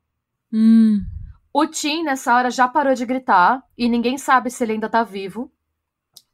[0.53, 1.03] Hum.
[1.51, 5.01] O Tim, nessa hora, já parou de gritar e ninguém sabe se ele ainda tá
[5.01, 5.51] vivo.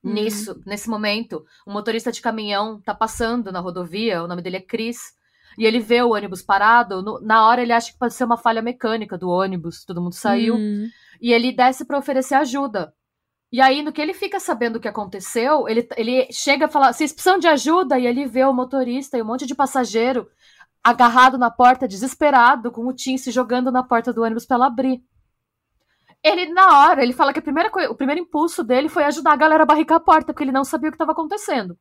[0.04, 0.12] Uhum.
[0.12, 4.62] Nisso, nesse momento, um motorista de caminhão tá passando na rodovia, o nome dele é
[4.62, 5.14] Chris,
[5.60, 7.02] e ele vê o ônibus parado.
[7.04, 10.16] no- na hora, ele acha que pode ser uma falha mecânica do ônibus, todo mundo
[10.16, 10.56] saiu.
[10.56, 10.88] Hum.
[11.22, 12.94] E ele desce pra oferecer ajuda.
[13.52, 16.94] E aí, no que ele fica sabendo o que aconteceu, ele, ele chega a falar:
[16.94, 18.00] vocês precisam de ajuda?
[18.00, 20.28] E ele vê o motorista e um monte de passageiro
[20.84, 24.68] agarrado na porta, desesperado, com o Tim se jogando na porta do ônibus pra ela
[24.68, 25.04] abrir.
[26.24, 29.38] Ele, na hora, ele fala que a primeira o primeiro impulso dele foi ajudar a
[29.38, 31.78] galera a barricar a porta, porque ele não sabia o que estava acontecendo.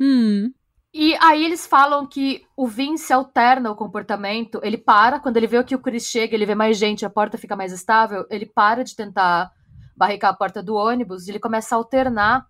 [0.00, 0.52] Hum.
[0.96, 5.62] E aí eles falam que o Vince alterna o comportamento, ele para, quando ele vê
[5.64, 8.84] que o Chris chega, ele vê mais gente, a porta fica mais estável, ele para
[8.84, 9.50] de tentar
[9.96, 12.46] barricar a porta do ônibus, e ele começa a alternar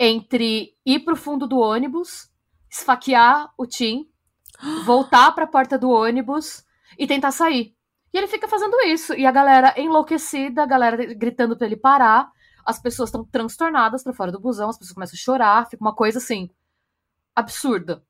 [0.00, 2.30] entre ir pro fundo do ônibus,
[2.70, 4.08] esfaquear o Tim,
[4.86, 6.64] voltar para a porta do ônibus
[6.98, 7.74] e tentar sair.
[8.10, 9.12] E ele fica fazendo isso.
[9.12, 12.30] E a galera enlouquecida, a galera gritando pra ele parar.
[12.64, 15.94] As pessoas estão transtornadas para fora do busão, as pessoas começam a chorar, fica uma
[15.94, 16.48] coisa assim
[17.34, 18.02] absurda.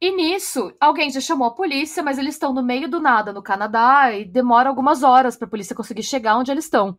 [0.00, 3.42] E nisso, alguém já chamou a polícia, mas eles estão no meio do nada no
[3.42, 6.98] Canadá e demora algumas horas para a polícia conseguir chegar onde eles estão.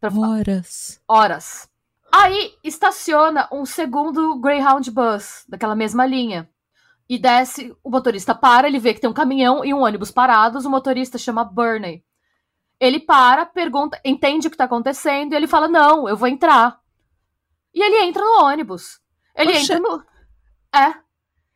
[0.00, 0.10] Pra...
[0.12, 1.02] Horas.
[1.08, 1.68] Horas.
[2.12, 6.48] Aí estaciona um segundo Greyhound Bus, daquela mesma linha.
[7.08, 10.64] E desce, o motorista para, ele vê que tem um caminhão e um ônibus parados,
[10.64, 12.04] o motorista chama Bernie.
[12.78, 16.78] Ele para, pergunta, entende o que tá acontecendo, e ele fala: Não, eu vou entrar.
[17.74, 19.00] E ele entra no ônibus.
[19.34, 20.04] Ele entra no.
[20.74, 20.94] É.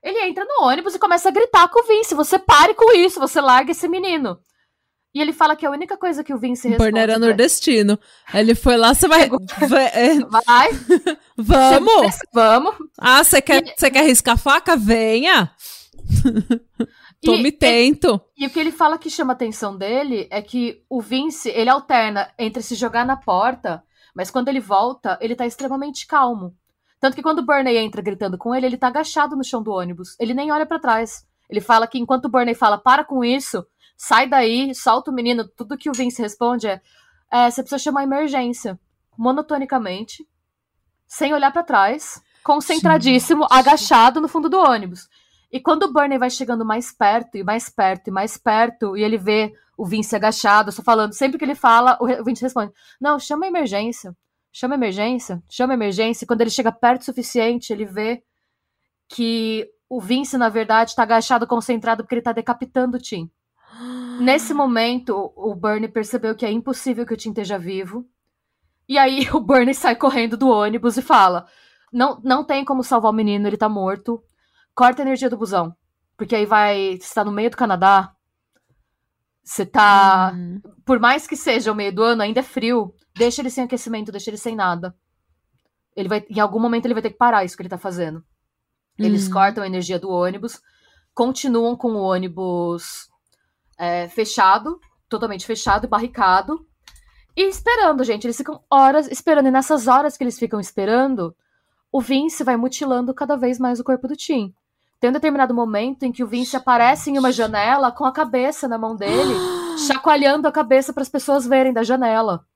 [0.02, 3.20] Ele entra no ônibus e começa a gritar com o Vince: Você pare com isso,
[3.20, 4.38] você larga esse menino.
[5.14, 6.90] E ele fala que a única coisa que o Vince responde...
[6.90, 7.98] Burner era nordestino.
[8.32, 9.28] Ele foi lá, você vai...
[9.28, 10.70] vai.
[11.36, 12.18] Vamos!
[12.32, 12.74] Vamos!
[12.98, 13.90] Ah, você quer, e...
[13.90, 14.74] quer riscar a faca?
[14.74, 15.50] Venha!
[17.22, 18.20] Tome e, tento.
[18.36, 21.50] E, e, o que ele fala que chama a atenção dele é que o Vince,
[21.50, 26.56] ele alterna entre se jogar na porta, mas quando ele volta, ele tá extremamente calmo.
[27.02, 29.72] Tanto que quando o Burney entra gritando com ele, ele tá agachado no chão do
[29.72, 30.14] ônibus.
[30.20, 31.26] Ele nem olha para trás.
[31.50, 35.48] Ele fala que enquanto o Burney fala, para com isso, sai daí, solta o menino,
[35.48, 36.80] tudo que o Vince responde é,
[37.28, 38.78] é você precisa chamar emergência,
[39.18, 40.24] monotonicamente,
[41.04, 43.52] sem olhar para trás, concentradíssimo, Gente.
[43.52, 45.08] agachado no fundo do ônibus.
[45.50, 49.02] E quando o Bernie vai chegando mais perto, e mais perto, e mais perto, e
[49.02, 53.18] ele vê o Vince agachado, só falando, sempre que ele fala, o Vince responde, não,
[53.18, 54.16] chama a emergência,
[54.52, 56.24] chama emergência, chama emergência.
[56.24, 58.22] E quando ele chega perto o suficiente, ele vê
[59.08, 63.30] que o Vince, na verdade, está agachado, concentrado, porque ele está decapitando o Tim.
[64.20, 68.06] Nesse momento, o Bernie percebeu que é impossível que o Tim esteja vivo.
[68.88, 71.46] E aí o Bernie sai correndo do ônibus e fala:
[71.92, 74.22] Não, não tem como salvar o menino, ele tá morto.
[74.74, 75.74] Corta a energia do busão.
[76.16, 76.98] Porque aí vai.
[77.00, 78.12] Você tá no meio do Canadá.
[79.42, 80.32] Você tá.
[80.34, 80.60] Uhum.
[80.84, 82.94] Por mais que seja o meio do ano, ainda é frio.
[83.14, 84.94] Deixa ele sem aquecimento, deixa ele sem nada.
[85.94, 88.24] Ele vai, em algum momento ele vai ter que parar isso que ele tá fazendo.
[88.98, 89.32] Eles uhum.
[89.32, 90.60] cortam a energia do ônibus,
[91.14, 93.08] continuam com o ônibus
[93.78, 96.66] é, fechado, totalmente fechado e barricado.
[97.36, 98.26] E esperando, gente.
[98.26, 99.48] Eles ficam horas esperando.
[99.48, 101.34] E nessas horas que eles ficam esperando,
[101.90, 104.54] o Vince vai mutilando cada vez mais o corpo do Tim.
[105.00, 108.68] Tem um determinado momento em que o Vince aparece em uma janela com a cabeça
[108.68, 109.34] na mão dele,
[109.86, 112.46] chacoalhando a cabeça para as pessoas verem da janela.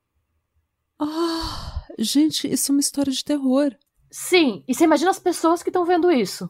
[0.98, 3.74] Ah, gente, isso é uma história de terror.
[4.10, 6.48] Sim, e você imagina as pessoas que estão vendo isso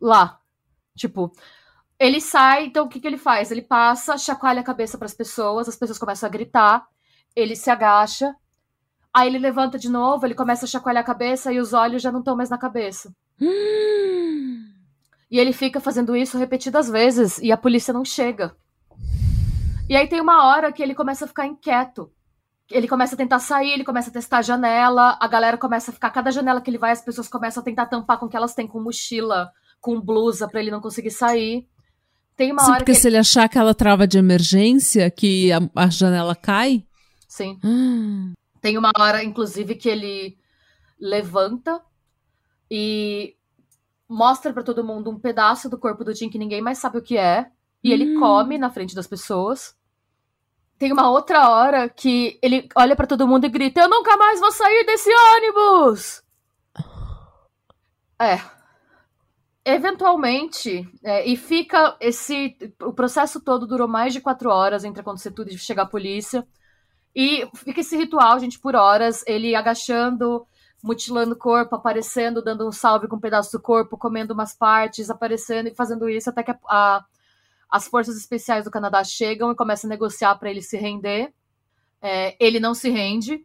[0.00, 0.40] lá.
[0.96, 1.32] Tipo,
[1.98, 3.50] ele sai, então o que, que ele faz?
[3.50, 6.86] Ele passa, chacoalha a cabeça para as pessoas, as pessoas começam a gritar,
[7.34, 8.34] ele se agacha,
[9.14, 12.10] aí ele levanta de novo, ele começa a chacoalhar a cabeça e os olhos já
[12.10, 13.14] não estão mais na cabeça.
[13.40, 14.72] Hum.
[15.30, 18.54] E ele fica fazendo isso repetidas vezes e a polícia não chega.
[19.88, 22.12] E aí tem uma hora que ele começa a ficar inquieto.
[22.70, 25.94] Ele começa a tentar sair, ele começa a testar a janela, a galera começa a
[25.94, 28.54] ficar, cada janela que ele vai, as pessoas começam a tentar tampar com que elas
[28.54, 31.66] têm, com mochila, com blusa, para ele não conseguir sair.
[32.36, 33.16] Tem uma Sim, hora porque que se ele...
[33.16, 36.86] ele achar aquela trava de emergência, que a, a janela cai.
[37.28, 37.58] Sim.
[37.64, 38.32] Hum.
[38.60, 40.38] Tem uma hora, inclusive, que ele
[41.00, 41.82] levanta
[42.70, 43.34] e
[44.08, 47.02] mostra para todo mundo um pedaço do corpo do Tim que ninguém mais sabe o
[47.02, 47.50] que é.
[47.82, 47.92] E hum.
[47.92, 49.74] ele come na frente das pessoas.
[50.82, 54.40] Tem uma outra hora que ele olha para todo mundo e grita: Eu nunca mais
[54.40, 56.24] vou sair desse ônibus!
[58.20, 58.40] É
[59.64, 62.56] eventualmente, é, e fica esse.
[62.82, 66.44] O processo todo durou mais de quatro horas entre acontecer tudo e chegar a polícia.
[67.14, 70.44] E fica esse ritual, gente, por horas, ele agachando,
[70.82, 75.10] mutilando o corpo, aparecendo, dando um salve com um pedaço do corpo, comendo umas partes,
[75.10, 77.04] aparecendo e fazendo isso até que a, a,
[77.72, 81.32] as forças especiais do Canadá chegam e começam a negociar para ele se render.
[82.02, 83.42] É, ele não se rende,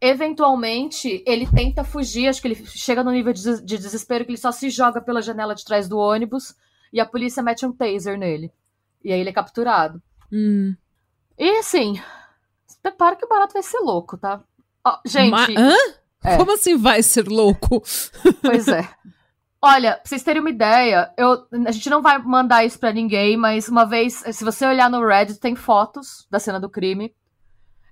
[0.00, 4.50] eventualmente ele tenta fugir, acho que ele chega no nível de, desespero que ele só
[4.50, 6.56] se joga pela janela de trás do ônibus
[6.92, 8.50] e a polícia mete um taser nele.
[9.04, 10.00] E aí ele é capturado.
[10.32, 10.74] Hum.
[11.36, 12.00] E assim,
[12.82, 14.42] prepara que o barato vai ser louco, tá?
[14.86, 15.30] Oh, gente.
[15.30, 15.74] Ma hã?
[16.24, 16.36] É.
[16.36, 17.82] Como assim vai ser louco?
[18.40, 18.88] Pois é.
[19.64, 23.36] Olha, pra vocês terem uma ideia, eu, a gente não vai mandar isso pra ninguém,
[23.36, 27.14] mas uma vez, se você olhar no Reddit, tem fotos da cena do crime.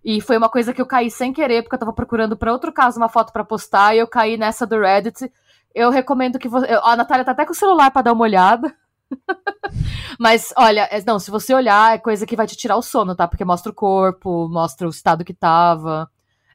[0.05, 2.73] E foi uma coisa que eu caí sem querer, porque eu tava procurando para outro
[2.73, 5.31] caso uma foto para postar, e eu caí nessa do Reddit.
[5.73, 6.67] Eu recomendo que você.
[6.83, 8.75] A Natália tá até com o celular para dar uma olhada.
[10.19, 13.15] Mas, olha, é, não, se você olhar, é coisa que vai te tirar o sono,
[13.15, 13.29] tá?
[13.29, 16.11] Porque mostra o corpo, mostra o estado que tava.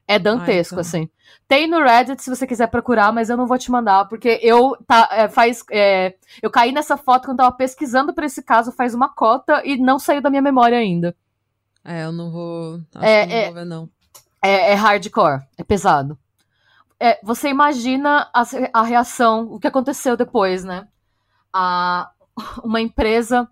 [0.08, 1.10] É dantesco, Ai, assim.
[1.48, 4.76] Tem no Reddit se você quiser procurar, mas eu não vou te mandar, porque eu
[4.86, 5.64] tá, é, faz.
[5.70, 9.76] É, eu caí nessa foto quando tava pesquisando pra esse caso faz uma cota e
[9.76, 11.16] não saiu da minha memória ainda.
[11.84, 12.80] É, eu não vou.
[13.00, 13.90] É, não é, vou ver, não.
[14.42, 16.16] É, é hardcore, é pesado.
[16.98, 18.42] É, você imagina a,
[18.72, 20.86] a reação, o que aconteceu depois, né?
[21.52, 22.10] A,
[22.62, 23.48] uma empresa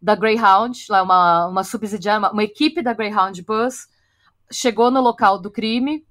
[0.00, 3.86] da Greyhound, lá uma, uma subsidiária, uma, uma equipe da Greyhound Bus,
[4.52, 6.04] chegou no local do crime,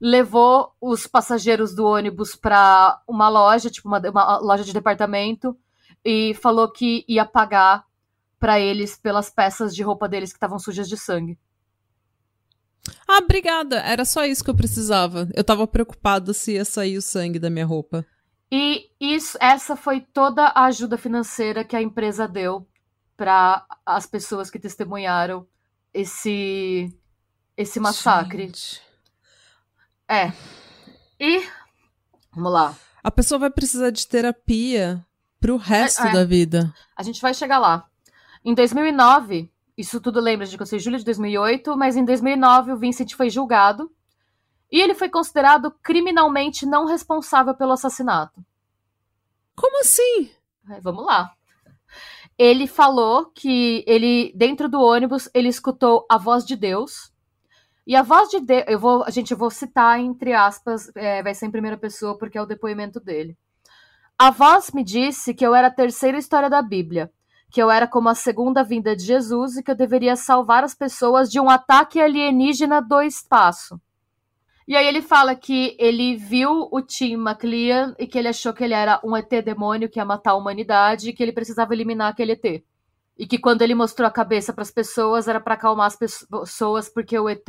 [0.00, 5.56] levou os passageiros do ônibus para uma loja, tipo uma, uma, loja de departamento,
[6.04, 7.84] e falou que ia pagar
[8.38, 11.38] para eles pelas peças de roupa deles que estavam sujas de sangue.
[13.08, 13.76] Ah, obrigada.
[13.76, 15.28] Era só isso que eu precisava.
[15.34, 18.04] Eu tava preocupado se ia sair o sangue da minha roupa.
[18.52, 22.66] E isso, essa foi toda a ajuda financeira que a empresa deu
[23.16, 25.46] para as pessoas que testemunharam
[25.92, 26.92] esse
[27.56, 28.46] esse massacre.
[28.46, 28.82] Gente.
[30.08, 30.32] É.
[31.18, 31.46] E
[32.32, 32.74] vamos lá.
[33.02, 35.04] A pessoa vai precisar de terapia
[35.40, 36.12] pro resto é, é.
[36.12, 36.74] da vida.
[36.96, 37.86] A gente vai chegar lá.
[38.44, 42.72] Em 2009, isso tudo lembra de que eu sei julho de 2008, mas em 2009
[42.72, 43.90] o Vincent foi julgado
[44.70, 48.44] e ele foi considerado criminalmente não responsável pelo assassinato.
[49.54, 50.30] Como assim?
[50.70, 51.32] É, vamos lá.
[52.36, 57.13] Ele falou que ele dentro do ônibus ele escutou a voz de Deus
[57.86, 61.46] e a voz de Deus, eu vou, gente vou citar entre aspas, é, vai ser
[61.46, 63.36] em primeira pessoa porque é o depoimento dele.
[64.18, 67.10] A voz me disse que eu era a terceira história da Bíblia,
[67.50, 70.74] que eu era como a segunda vinda de Jesus e que eu deveria salvar as
[70.74, 73.80] pessoas de um ataque alienígena do espaço.
[74.66, 78.64] E aí ele fala que ele viu o Tim McLean e que ele achou que
[78.64, 82.10] ele era um ET demônio que ia matar a humanidade e que ele precisava eliminar
[82.10, 82.64] aquele ET.
[83.16, 86.88] E que quando ele mostrou a cabeça para as pessoas era para acalmar as pessoas
[86.88, 87.46] porque o ET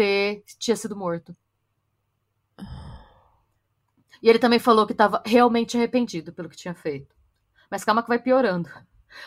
[0.60, 1.36] tinha sido morto.
[4.21, 7.15] E ele também falou que estava realmente arrependido pelo que tinha feito.
[7.69, 8.69] Mas calma que vai piorando.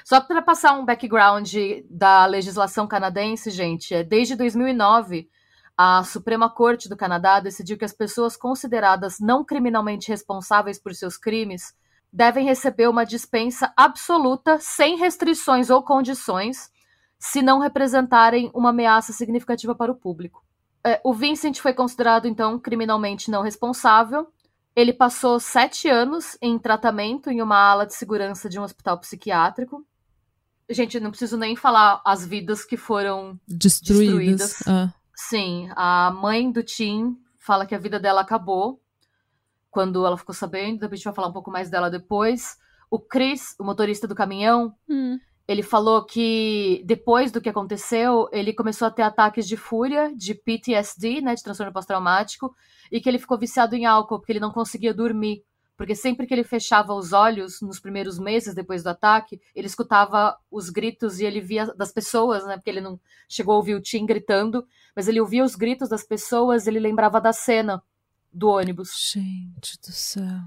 [0.04, 1.52] Só para passar um background
[1.88, 5.28] da legislação canadense, gente, é desde 2009
[5.76, 11.16] a Suprema Corte do Canadá decidiu que as pessoas consideradas não criminalmente responsáveis por seus
[11.16, 11.72] crimes
[12.12, 16.70] devem receber uma dispensa absoluta, sem restrições ou condições,
[17.18, 20.44] se não representarem uma ameaça significativa para o público.
[20.84, 24.28] É, o Vincent foi considerado, então, criminalmente não responsável.
[24.74, 29.84] Ele passou sete anos em tratamento em uma ala de segurança de um hospital psiquiátrico.
[30.70, 34.50] Gente, não preciso nem falar as vidas que foram destruídas.
[34.50, 34.68] destruídas.
[34.68, 34.94] Ah.
[35.14, 38.80] Sim, a mãe do Tim fala que a vida dela acabou
[39.70, 42.56] quando ela ficou sabendo, a gente vai falar um pouco mais dela depois.
[42.90, 45.18] O Chris, o motorista do caminhão, hum.
[45.46, 50.34] ele falou que depois do que aconteceu, ele começou a ter ataques de fúria, de
[50.34, 52.54] PTSD, né, de transtorno pós-traumático,
[52.90, 55.44] e que ele ficou viciado em álcool porque ele não conseguia dormir.
[55.76, 60.36] Porque sempre que ele fechava os olhos, nos primeiros meses depois do ataque, ele escutava
[60.50, 62.56] os gritos e ele via das pessoas, né?
[62.56, 66.02] Porque ele não chegou a ouvir o Tim gritando, mas ele ouvia os gritos das
[66.02, 67.80] pessoas, ele lembrava da cena
[68.32, 69.12] do ônibus.
[69.12, 70.40] Gente do céu.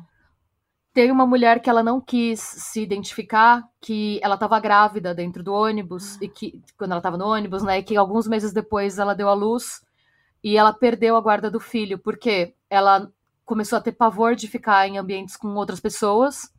[0.94, 5.54] Tem uma mulher que ela não quis se identificar, que ela estava grávida dentro do
[5.54, 9.14] ônibus, e que, quando ela estava no ônibus, né, e que alguns meses depois ela
[9.14, 9.82] deu à luz
[10.44, 13.10] e ela perdeu a guarda do filho, porque ela
[13.46, 16.52] começou a ter pavor de ficar em ambientes com outras pessoas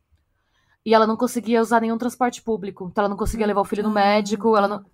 [0.85, 2.87] e ela não conseguia usar nenhum transporte público.
[2.89, 4.85] Então ela não conseguia levar o filho no médico, ela não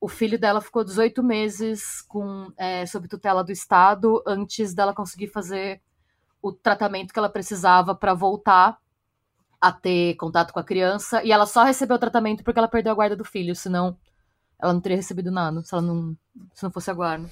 [0.00, 5.28] o filho dela ficou 18 meses com, é, sob tutela do Estado antes dela conseguir
[5.28, 5.80] fazer
[6.42, 8.78] o tratamento que ela precisava para voltar
[9.58, 11.24] a ter contato com a criança.
[11.24, 13.96] E ela só recebeu o tratamento porque ela perdeu a guarda do filho, senão
[14.60, 16.14] ela não teria recebido nada, se ela não,
[16.52, 17.30] se não fosse a guarda.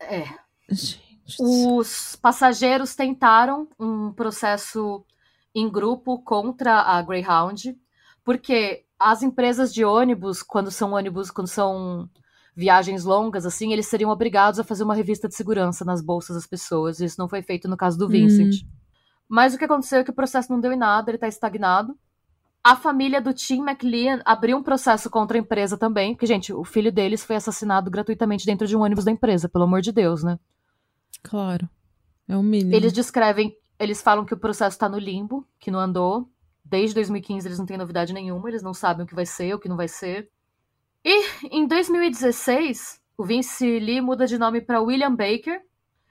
[0.00, 0.24] É.
[0.70, 1.04] Gente.
[1.38, 5.04] Os passageiros tentaram um processo
[5.54, 7.78] em grupo contra a Greyhound,
[8.24, 12.08] porque as empresas de ônibus, quando são ônibus, quando são
[12.56, 16.46] viagens longas, assim, eles seriam obrigados a fazer uma revista de segurança nas bolsas das
[16.46, 17.00] pessoas.
[17.00, 18.62] Isso não foi feito no caso do Vincent.
[18.62, 18.68] Hum.
[19.28, 21.96] Mas o que aconteceu é que o processo não deu em nada, ele tá estagnado.
[22.64, 26.64] A família do Tim McLean abriu um processo contra a empresa também, porque, gente, o
[26.64, 30.24] filho deles foi assassinado gratuitamente dentro de um ônibus da empresa, pelo amor de Deus,
[30.24, 30.38] né?
[31.22, 31.68] Claro.
[32.26, 32.74] É o mínimo.
[32.74, 36.28] Eles descrevem, eles falam que o processo tá no limbo, que não andou,
[36.68, 39.58] Desde 2015 eles não têm novidade nenhuma, eles não sabem o que vai ser, o
[39.58, 40.28] que não vai ser.
[41.04, 45.62] E em 2016, o Vince Lee muda de nome para William Baker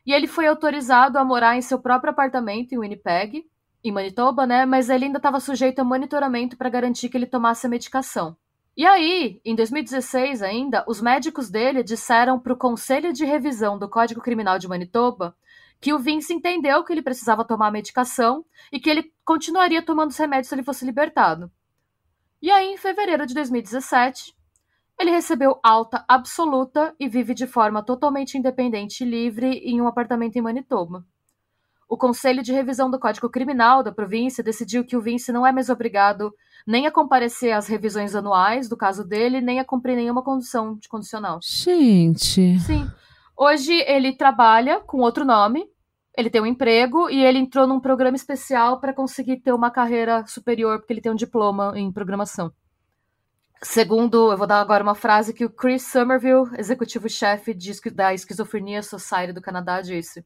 [0.05, 3.45] e ele foi autorizado a morar em seu próprio apartamento em Winnipeg,
[3.83, 4.65] em Manitoba, né?
[4.65, 8.37] Mas ele ainda estava sujeito a monitoramento para garantir que ele tomasse a medicação.
[8.77, 13.89] E aí, em 2016 ainda, os médicos dele disseram para o Conselho de Revisão do
[13.89, 15.35] Código Criminal de Manitoba
[15.79, 20.09] que o Vince entendeu que ele precisava tomar a medicação e que ele continuaria tomando
[20.09, 21.51] os remédios se ele fosse libertado.
[22.41, 24.35] E aí, em fevereiro de 2017,
[24.99, 30.37] ele recebeu alta absoluta e vive de forma totalmente independente e livre em um apartamento
[30.37, 31.05] em Manitoba.
[31.87, 35.51] O Conselho de Revisão do Código Criminal da província decidiu que o Vince não é
[35.51, 36.33] mais obrigado
[36.65, 40.89] nem a comparecer às revisões anuais do caso dele, nem a cumprir nenhuma condição de
[40.89, 41.39] condicional.
[41.43, 42.59] Gente.
[42.59, 42.89] Sim.
[43.37, 45.67] Hoje ele trabalha com outro nome,
[46.17, 50.25] ele tem um emprego e ele entrou num programa especial para conseguir ter uma carreira
[50.25, 52.53] superior, porque ele tem um diploma em programação.
[53.61, 57.53] Segundo, eu vou dar agora uma frase que o Chris Somerville, executivo-chefe
[57.91, 60.25] da Esquizofrenia Society do Canadá, disse.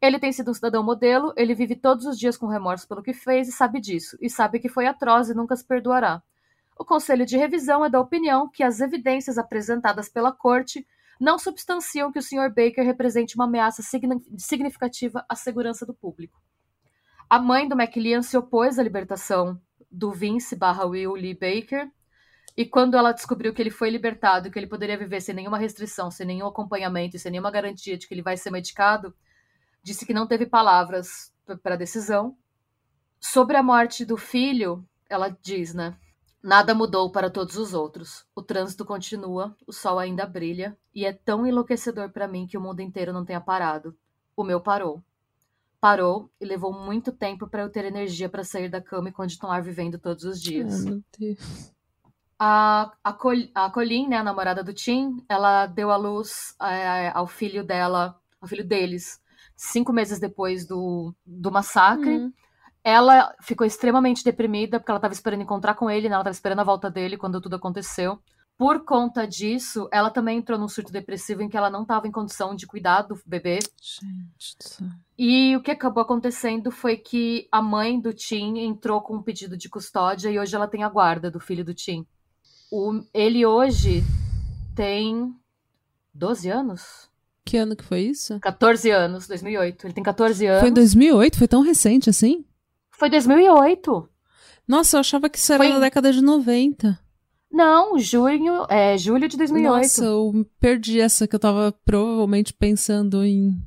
[0.00, 3.12] Ele tem sido um cidadão modelo, ele vive todos os dias com remorso pelo que
[3.12, 6.20] fez e sabe disso, e sabe que foi atroz e nunca se perdoará.
[6.76, 10.84] O Conselho de Revisão é da opinião que as evidências apresentadas pela Corte
[11.20, 12.48] não substanciam que o Sr.
[12.48, 13.82] Baker represente uma ameaça
[14.38, 16.40] significativa à segurança do público.
[17.28, 19.60] A mãe do McLean se opôs à libertação
[19.90, 21.90] do Vince barra Will Lee Baker,
[22.56, 25.58] e quando ela descobriu que ele foi libertado e que ele poderia viver sem nenhuma
[25.58, 29.14] restrição, sem nenhum acompanhamento e sem nenhuma garantia de que ele vai ser medicado,
[29.82, 32.36] disse que não teve palavras para a decisão.
[33.20, 35.96] Sobre a morte do filho, ela diz, né?
[36.42, 38.24] Nada mudou para todos os outros.
[38.34, 42.60] O trânsito continua, o sol ainda brilha, e é tão enlouquecedor para mim que o
[42.60, 43.94] mundo inteiro não tenha parado.
[44.34, 45.02] O meu parou.
[45.78, 49.60] Parou e levou muito tempo para eu ter energia para sair da cama e continuar
[49.60, 50.86] vivendo todos os dias.
[50.86, 51.72] Ai, meu Deus.
[52.38, 57.10] A, a, Col a Colleen, né, a namorada do Tim, ela deu à luz é,
[57.14, 59.20] ao filho dela, ao filho deles,
[59.54, 62.16] cinco meses depois do, do massacre.
[62.16, 62.32] Uhum.
[62.82, 66.14] Ela ficou extremamente deprimida, porque ela estava esperando encontrar com ele, né?
[66.14, 68.18] ela estava esperando a volta dele quando tudo aconteceu.
[68.60, 72.10] Por conta disso, ela também entrou num surto depressivo em que ela não estava em
[72.10, 73.58] condição de cuidar do bebê.
[73.80, 74.84] Gente.
[75.18, 79.56] E o que acabou acontecendo foi que a mãe do Tim entrou com um pedido
[79.56, 82.06] de custódia e hoje ela tem a guarda do filho do Tim.
[82.70, 84.04] O, ele hoje
[84.74, 85.34] tem
[86.12, 87.08] 12 anos.
[87.46, 88.38] Que ano que foi isso?
[88.40, 89.86] 14 anos, 2008.
[89.86, 90.60] Ele tem 14 anos.
[90.60, 91.38] Foi em 2008?
[91.38, 92.44] Foi tão recente assim?
[93.00, 94.06] Foi 2008.
[94.68, 95.72] Nossa, eu achava que isso era foi...
[95.72, 97.00] na década de 90.
[97.50, 99.72] Não, junho, é julho de 2008.
[99.72, 103.58] Nossa, eu perdi essa que eu tava provavelmente pensando em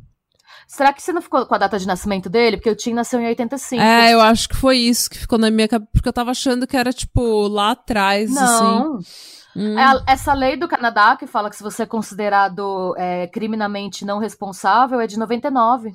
[0.68, 2.58] Será que você não ficou com a data de nascimento dele?
[2.58, 3.82] Porque o Tim nasceu em 85.
[3.82, 5.90] É, eu acho que foi isso que ficou na minha cabeça.
[5.92, 9.00] Porque eu tava achando que era, tipo, lá atrás, não.
[9.00, 9.08] assim.
[9.56, 9.80] Hum.
[9.80, 14.20] É essa lei do Canadá que fala que se você é considerado é, criminalmente não
[14.20, 15.92] responsável é de 99.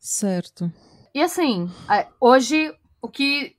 [0.00, 0.72] Certo.
[1.18, 1.68] E assim,
[2.20, 3.56] hoje o que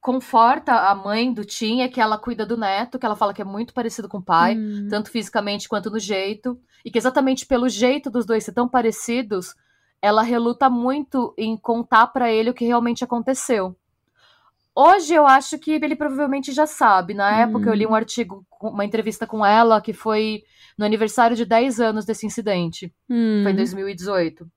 [0.00, 3.42] conforta a mãe do Tim é que ela cuida do neto, que ela fala que
[3.42, 4.86] é muito parecido com o pai, hum.
[4.88, 9.56] tanto fisicamente quanto no jeito, e que exatamente pelo jeito dos dois ser tão parecidos,
[10.00, 13.74] ela reluta muito em contar para ele o que realmente aconteceu.
[14.72, 17.12] Hoje eu acho que ele provavelmente já sabe.
[17.12, 17.40] Na hum.
[17.40, 20.44] época eu li um artigo, uma entrevista com ela, que foi
[20.78, 22.94] no aniversário de 10 anos desse incidente.
[23.10, 23.40] Hum.
[23.42, 24.48] Foi em 2018.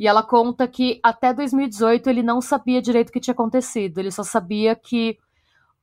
[0.00, 3.98] E ela conta que até 2018 ele não sabia direito o que tinha acontecido.
[3.98, 5.18] Ele só sabia que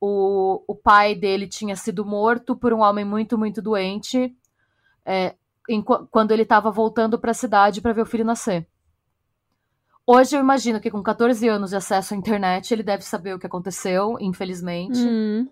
[0.02, 4.36] o, o pai dele tinha sido morto por um homem muito, muito doente
[5.06, 5.36] é,
[5.70, 8.68] em, quando ele estava voltando para a cidade para ver o filho nascer.
[10.04, 13.40] Hoje eu imagino que com 14 anos de acesso à internet ele deve saber o
[13.40, 15.00] que aconteceu, infelizmente.
[15.00, 15.48] Uhum.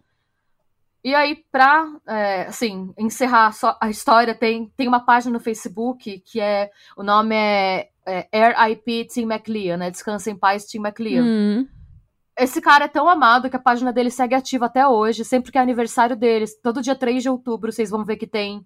[1.04, 6.40] E aí, pra, é, assim, encerrar a história, tem, tem uma página no Facebook que
[6.42, 9.92] é, o nome é, é RIP Tim McLean, né?
[9.92, 11.24] Descansa em paz Tim McLean.
[11.24, 11.68] Uhum.
[12.38, 15.58] Esse cara é tão amado que a página dele segue ativa até hoje, sempre que
[15.58, 18.66] é aniversário deles, todo dia 3 de outubro, vocês vão ver que tem.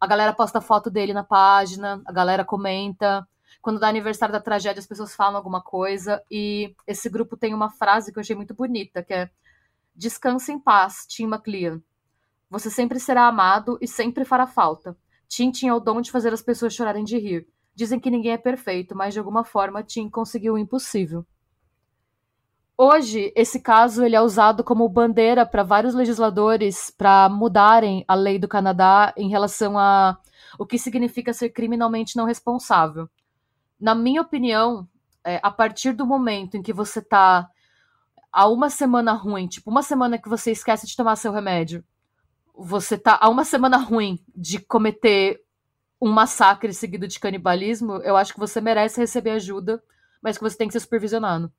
[0.00, 3.26] A galera posta foto dele na página, a galera comenta.
[3.60, 6.22] Quando dá aniversário da tragédia, as pessoas falam alguma coisa.
[6.30, 9.30] E esse grupo tem uma frase que eu achei muito bonita, que é
[9.94, 11.80] Descanse em paz, Tim McLean.
[12.48, 14.96] Você sempre será amado e sempre fará falta.
[15.28, 17.46] Tim tinha o dom de fazer as pessoas chorarem de rir.
[17.74, 21.24] Dizem que ninguém é perfeito, mas de alguma forma Tim conseguiu o impossível.
[22.76, 28.38] Hoje, esse caso ele é usado como bandeira para vários legisladores para mudarem a lei
[28.38, 30.18] do Canadá em relação a
[30.58, 33.08] o que significa ser criminalmente não responsável.
[33.78, 34.88] Na minha opinião,
[35.24, 37.48] é, a partir do momento em que você está
[38.32, 41.84] a uma semana ruim, tipo, uma semana que você esquece de tomar seu remédio,
[42.54, 45.40] você tá a uma semana ruim de cometer
[46.02, 49.80] um massacre seguido de canibalismo, eu acho que você merece receber ajuda,
[50.20, 51.52] mas que você tem que ser supervisionado.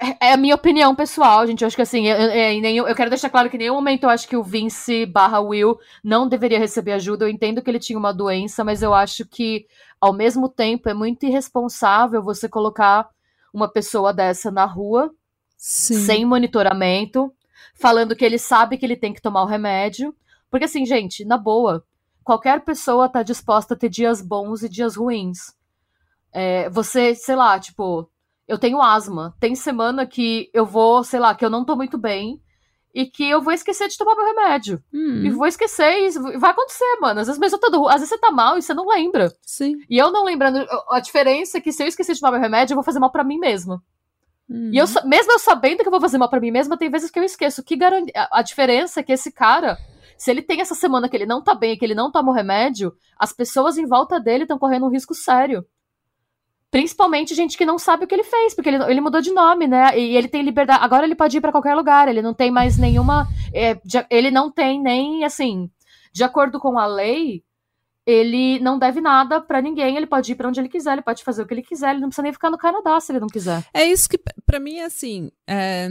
[0.00, 1.62] É, é a minha opinião pessoal, gente.
[1.62, 4.10] Eu acho que assim, eu, eu, eu, quero deixar claro que em nenhum momento eu
[4.10, 7.24] acho que o Vince barra Will não deveria receber ajuda.
[7.24, 9.66] Eu entendo que ele tinha uma doença, mas eu acho que,
[10.00, 13.08] ao mesmo tempo, é muito irresponsável você colocar
[13.52, 15.12] uma pessoa dessa na rua,
[15.56, 15.94] Sim.
[15.94, 17.32] sem monitoramento,
[17.74, 20.14] falando que ele sabe que ele tem que tomar o remédio.
[20.50, 21.84] Porque assim, gente, na boa,
[22.24, 25.54] qualquer pessoa tá disposta a ter dias bons e dias ruins.
[26.32, 28.10] É, você, sei lá, tipo,
[28.46, 29.34] eu tenho asma.
[29.40, 32.40] Tem semana que eu vou, sei lá, que eu não tô muito bem
[32.94, 34.82] e que eu vou esquecer de tomar meu remédio.
[34.92, 35.22] Hum.
[35.24, 37.20] E vou esquecer, e vai acontecer, mano.
[37.20, 39.32] Às vezes, mesmo às vezes você tá mal e você não lembra.
[39.42, 39.76] Sim.
[39.88, 42.72] E eu não lembrando, a diferença é que se eu esquecer de tomar meu remédio,
[42.72, 43.82] eu vou fazer mal para mim mesma.
[44.50, 44.70] Hum.
[44.72, 47.10] E eu, mesmo eu sabendo que eu vou fazer mal para mim mesma, tem vezes
[47.10, 47.62] que eu esqueço.
[47.62, 48.10] Que garante...
[48.14, 49.78] A diferença é que esse cara,
[50.18, 52.34] se ele tem essa semana que ele não tá bem, que ele não toma o
[52.34, 55.64] remédio, as pessoas em volta dele estão correndo um risco sério.
[56.70, 59.66] Principalmente gente que não sabe o que ele fez, porque ele, ele mudou de nome,
[59.66, 59.98] né?
[59.98, 60.84] E ele tem liberdade.
[60.84, 63.26] Agora ele pode ir para qualquer lugar, ele não tem mais nenhuma.
[63.54, 65.70] É, ele não tem nem, assim.
[66.12, 67.42] De acordo com a lei,
[68.04, 71.22] ele não deve nada para ninguém, ele pode ir para onde ele quiser, ele pode
[71.22, 73.28] fazer o que ele quiser, ele não precisa nem ficar no Canadá se ele não
[73.28, 73.64] quiser.
[73.72, 75.30] É isso que, para mim, é assim.
[75.46, 75.90] É...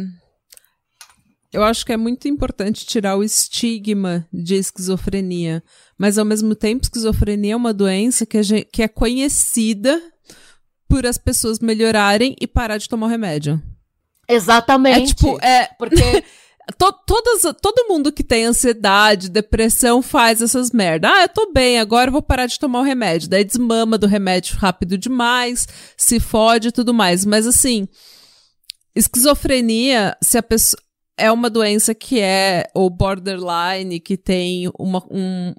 [1.51, 5.63] Eu acho que é muito importante tirar o estigma de esquizofrenia.
[5.97, 10.01] Mas, ao mesmo tempo, esquizofrenia é uma doença que, gente, que é conhecida
[10.89, 13.61] por as pessoas melhorarem e parar de tomar o remédio.
[14.27, 15.03] Exatamente.
[15.03, 15.69] É tipo, é.
[15.79, 16.23] Porque.
[16.77, 21.09] To, todas, todo mundo que tem ansiedade, depressão faz essas merda.
[21.09, 23.29] Ah, eu tô bem, agora eu vou parar de tomar o remédio.
[23.29, 27.25] Daí desmama do remédio rápido demais, se fode e tudo mais.
[27.25, 27.87] Mas assim,
[28.93, 30.81] esquizofrenia, se a pessoa
[31.17, 35.53] é uma doença que é ou borderline, que tem uma um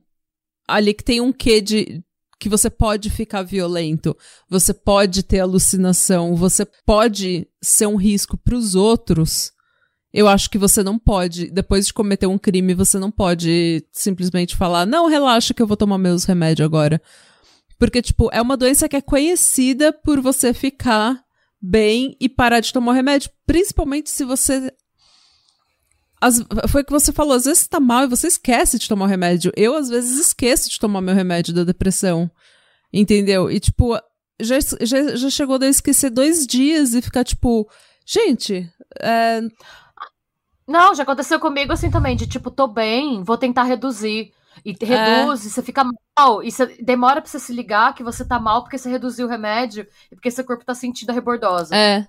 [0.66, 2.02] ali que tem um quê de
[2.38, 4.16] que você pode ficar violento,
[4.48, 9.50] você pode ter alucinação, você pode ser um risco para os outros.
[10.12, 14.56] Eu acho que você não pode, depois de cometer um crime, você não pode simplesmente
[14.56, 17.02] falar: "Não, relaxa que eu vou tomar meus remédios agora".
[17.78, 21.22] Porque tipo, é uma doença que é conhecida por você ficar
[21.61, 24.72] bem e parar de tomar o remédio, principalmente se você
[26.20, 28.88] as, foi o que você falou, às vezes você tá mal e você esquece de
[28.88, 29.52] tomar o remédio.
[29.56, 32.30] Eu, às vezes, esqueço de tomar meu remédio da depressão.
[32.92, 33.50] Entendeu?
[33.50, 33.94] E, tipo,
[34.40, 37.68] já, já, já chegou de eu esquecer dois dias e ficar, tipo,
[38.06, 39.40] gente, é...
[40.66, 44.32] Não, já aconteceu comigo assim também, de tipo, tô bem, vou tentar reduzir.
[44.64, 45.46] E reduz, é.
[45.46, 45.84] e você fica
[46.18, 49.26] mal, e você demora pra você se ligar que você tá mal porque você reduziu
[49.26, 51.74] o remédio e porque seu corpo tá sentindo a rebordosa.
[51.74, 52.06] É.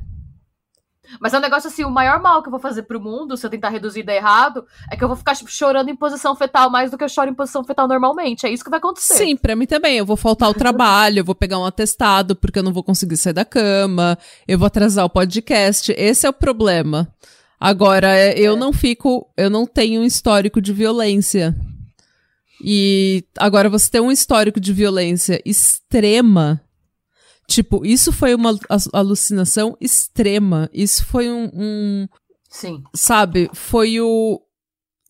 [1.20, 3.45] Mas é um negócio assim, o maior mal que eu vou fazer pro mundo, se
[3.45, 6.36] eu tentar reduzir e dar errado, é que eu vou ficar tipo, chorando em posição
[6.36, 8.45] fetal mais do que eu choro em posição fetal normalmente.
[8.45, 9.16] É isso que vai acontecer.
[9.16, 9.97] Sim, pra mim também.
[9.97, 13.18] Eu vou faltar ao trabalho, eu vou pegar um atestado porque eu não vou conseguir
[13.18, 15.93] sair da cama, eu vou atrasar o podcast.
[15.97, 17.07] Esse é o problema.
[17.60, 18.55] Agora, é, eu é.
[18.55, 21.55] não fico, eu não tenho um histórico de violência.
[22.64, 26.62] E agora você tem um histórico de violência extrema
[27.50, 28.56] Tipo, isso foi uma
[28.93, 30.70] alucinação extrema.
[30.72, 31.50] Isso foi um.
[31.52, 32.08] um
[32.47, 32.84] Sim.
[32.95, 33.50] Sabe?
[33.54, 34.39] Foi o.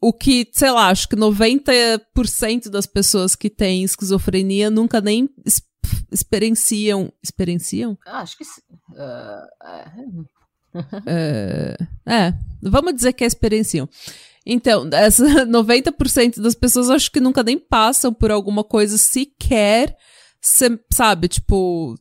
[0.01, 5.29] O que, sei lá, acho que 90% das pessoas que têm esquizofrenia nunca nem
[6.09, 7.11] experienciam.
[7.21, 7.97] Experienciam?
[8.05, 8.61] Ah, acho que sim.
[8.91, 10.25] Uh,
[11.05, 11.75] é...
[12.07, 13.89] é, vamos dizer que é experienciam.
[14.45, 19.97] Então, essa 90% das pessoas acho que nunca nem passam por alguma coisa sequer,
[20.89, 21.95] sabe, tipo,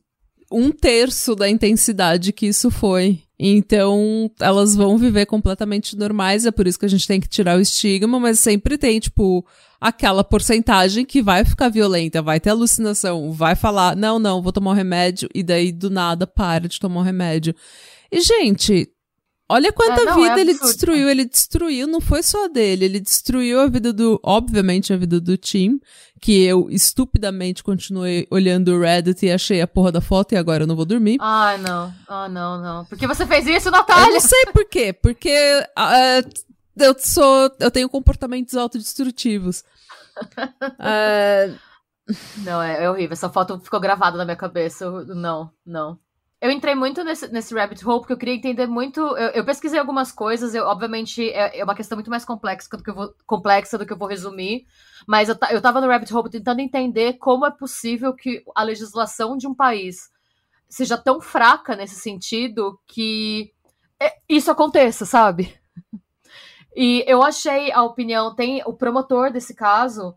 [0.51, 3.21] um terço da intensidade que isso foi.
[3.37, 7.57] Então, elas vão viver completamente normais, é por isso que a gente tem que tirar
[7.57, 9.45] o estigma, mas sempre tem, tipo,
[9.79, 14.71] aquela porcentagem que vai ficar violenta, vai ter alucinação, vai falar, não, não, vou tomar
[14.71, 17.55] um remédio, e daí do nada para de tomar um remédio.
[18.11, 18.89] E, gente,
[19.51, 21.09] Olha quanta é, não, vida é ele destruiu.
[21.09, 25.35] Ele destruiu, não foi só dele, ele destruiu a vida do, obviamente, a vida do
[25.35, 25.81] Tim,
[26.21, 30.63] que eu estupidamente continuei olhando o Reddit e achei a porra da foto e agora
[30.63, 31.17] eu não vou dormir.
[31.19, 31.91] Ai, não.
[32.07, 32.85] Ah, não, não.
[32.85, 34.09] Por que você fez isso, Natália?
[34.09, 34.93] Eu não sei por quê.
[34.93, 35.33] Porque
[35.75, 36.29] uh,
[36.77, 39.63] eu sou, eu tenho comportamentos autodestrutivos.
[40.79, 41.57] uh...
[42.37, 43.13] Não, é, é horrível.
[43.13, 44.83] Essa foto ficou gravada na minha cabeça.
[44.83, 45.99] Eu, não, não
[46.41, 48.99] eu entrei muito nesse, nesse rabbit hole porque eu queria entender muito.
[48.99, 52.83] Eu, eu pesquisei algumas coisas, eu, obviamente é, é, uma questão muito mais complexa do
[52.83, 54.65] que eu vou, complexa do que eu vou resumir.
[55.05, 59.35] Mas eu, eu tava no rabbit hole tentando entender como é possível que a legislação
[59.35, 60.09] de um país
[60.69, 63.51] seja tão fraca nesse sentido que
[63.99, 65.59] é, isso aconteça, sabe?
[66.75, 70.15] E eu achei a opinião, tem o promotor desse caso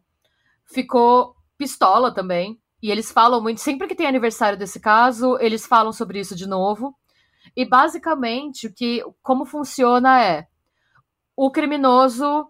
[0.65, 2.61] ficou pistola também.
[2.83, 6.49] E eles falam muito, sempre que tem aniversário desse caso, eles falam sobre isso de
[6.49, 6.95] novo.
[7.57, 10.49] E basicamente, o que, como funciona é:
[11.37, 12.49] o criminoso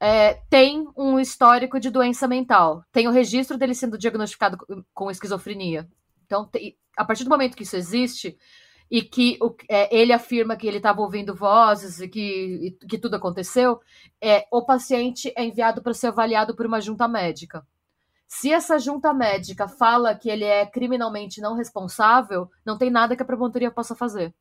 [0.00, 4.58] é, tem um histórico de doença mental, tem o registro dele sendo diagnosticado
[4.94, 5.88] com esquizofrenia.
[6.24, 6.48] Então,
[6.96, 8.38] a partir do momento que isso existe,
[8.90, 12.98] e que o, é, ele afirma que ele estava ouvindo vozes e que, e, que
[12.98, 13.80] tudo aconteceu,
[14.20, 17.66] é, o paciente é enviado para ser avaliado por uma junta médica.
[18.28, 23.22] Se essa junta médica fala que ele é criminalmente não responsável, não tem nada que
[23.22, 24.34] a promotoria possa fazer.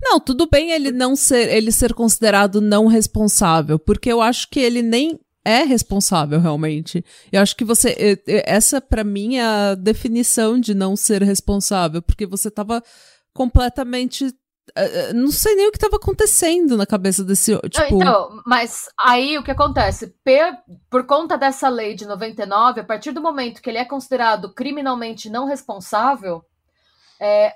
[0.00, 4.60] Não, tudo bem ele não ser, ele ser considerado não responsável, porque eu acho que
[4.60, 7.04] ele nem é responsável realmente.
[7.30, 12.26] Eu acho que você essa para mim é a definição de não ser responsável, porque
[12.26, 12.82] você tava
[13.32, 14.34] completamente
[15.14, 17.56] não sei nem o que estava acontecendo na cabeça desse.
[17.68, 17.96] Tipo...
[17.96, 20.14] Então, mas aí o que acontece?
[20.24, 20.56] Per,
[20.90, 25.28] por conta dessa lei de 99, a partir do momento que ele é considerado criminalmente
[25.30, 26.44] não responsável,
[27.20, 27.52] é,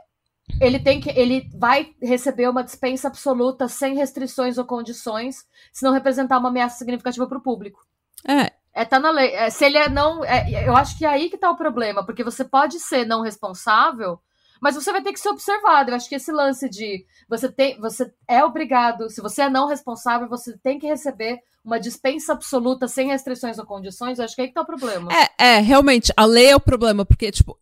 [0.60, 1.10] ele tem que.
[1.10, 6.78] ele vai receber uma dispensa absoluta sem restrições ou condições, se não representar uma ameaça
[6.78, 7.86] significativa para o público.
[8.26, 8.52] É.
[8.72, 9.34] É, tá na lei.
[9.34, 10.24] É, se ele é não.
[10.24, 13.22] É, eu acho que é aí que tá o problema, porque você pode ser não
[13.22, 14.20] responsável
[14.60, 15.90] mas você vai ter que ser observado.
[15.90, 19.68] Eu acho que esse lance de você tem, você é obrigado, se você é não
[19.68, 24.18] responsável, você tem que receber uma dispensa absoluta sem restrições ou condições.
[24.18, 25.10] Eu acho que é aí que tá o problema.
[25.12, 27.58] É, é realmente, a lei é o problema, porque, tipo,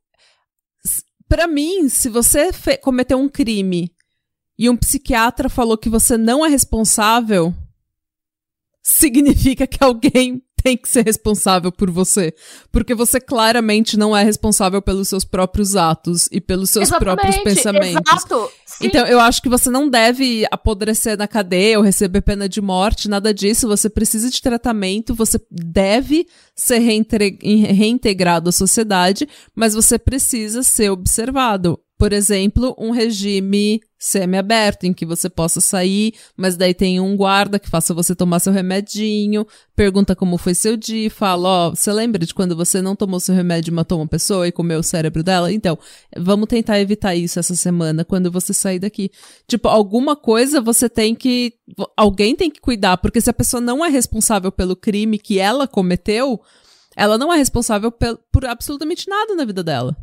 [1.29, 3.93] para mim, se você cometeu um crime
[4.59, 7.53] e um psiquiatra falou que você não é responsável,
[8.83, 12.35] significa que alguém tem que ser responsável por você.
[12.73, 17.45] Porque você claramente não é responsável pelos seus próprios atos e pelos seus Exatamente, próprios
[17.45, 18.13] pensamentos.
[18.13, 18.51] Exato.
[18.83, 23.09] Então, eu acho que você não deve apodrecer na cadeia ou receber pena de morte,
[23.09, 23.69] nada disso.
[23.69, 31.79] Você precisa de tratamento, você deve ser reintegrado à sociedade, mas você precisa ser observado
[31.99, 37.59] por exemplo, um regime semi-aberto, em que você possa sair, mas daí tem um guarda
[37.59, 41.93] que faça você tomar seu remedinho, pergunta como foi seu dia, fala, ó, oh, você
[41.93, 44.83] lembra de quando você não tomou seu remédio e matou uma pessoa e comeu o
[44.83, 45.53] cérebro dela?
[45.53, 45.77] Então,
[46.17, 49.11] vamos tentar evitar isso essa semana, quando você sair daqui.
[49.49, 51.55] Tipo, alguma coisa você tem que,
[51.97, 55.67] alguém tem que cuidar, porque se a pessoa não é responsável pelo crime que ela
[55.67, 56.41] cometeu,
[56.95, 59.97] ela não é responsável por absolutamente nada na vida dela.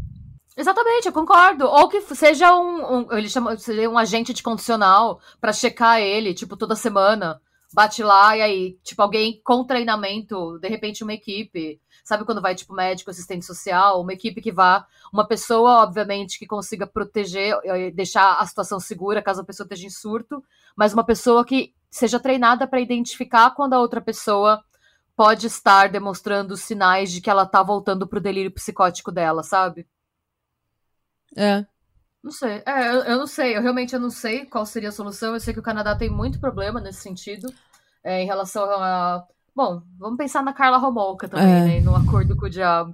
[0.56, 1.66] Exatamente, eu concordo.
[1.66, 6.34] Ou que seja um, um ele chama, seja um agente de condicional para checar ele,
[6.34, 7.42] tipo, toda semana.
[7.74, 11.82] Bate lá e aí, tipo, alguém com treinamento, de repente uma equipe.
[12.04, 16.46] Sabe quando vai, tipo, médico, assistente social, uma equipe que vá, uma pessoa, obviamente, que
[16.46, 17.56] consiga proteger,
[17.96, 20.44] deixar a situação segura caso a pessoa esteja em surto,
[20.76, 24.64] mas uma pessoa que seja treinada para identificar quando a outra pessoa
[25.16, 29.88] pode estar demonstrando sinais de que ela tá voltando pro delírio psicótico dela, sabe?
[31.36, 31.66] É.
[32.24, 32.64] Não sei.
[32.66, 33.58] É, eu, eu, não sei.
[33.58, 35.34] Eu realmente eu não sei qual seria a solução.
[35.34, 37.54] Eu sei que o Canadá tem muito problema nesse sentido.
[38.04, 39.26] É, em relação a.
[39.56, 41.66] Bom, vamos pensar na Carla Romolka também, é.
[41.66, 41.82] né?
[41.82, 42.94] No acordo com o diabo.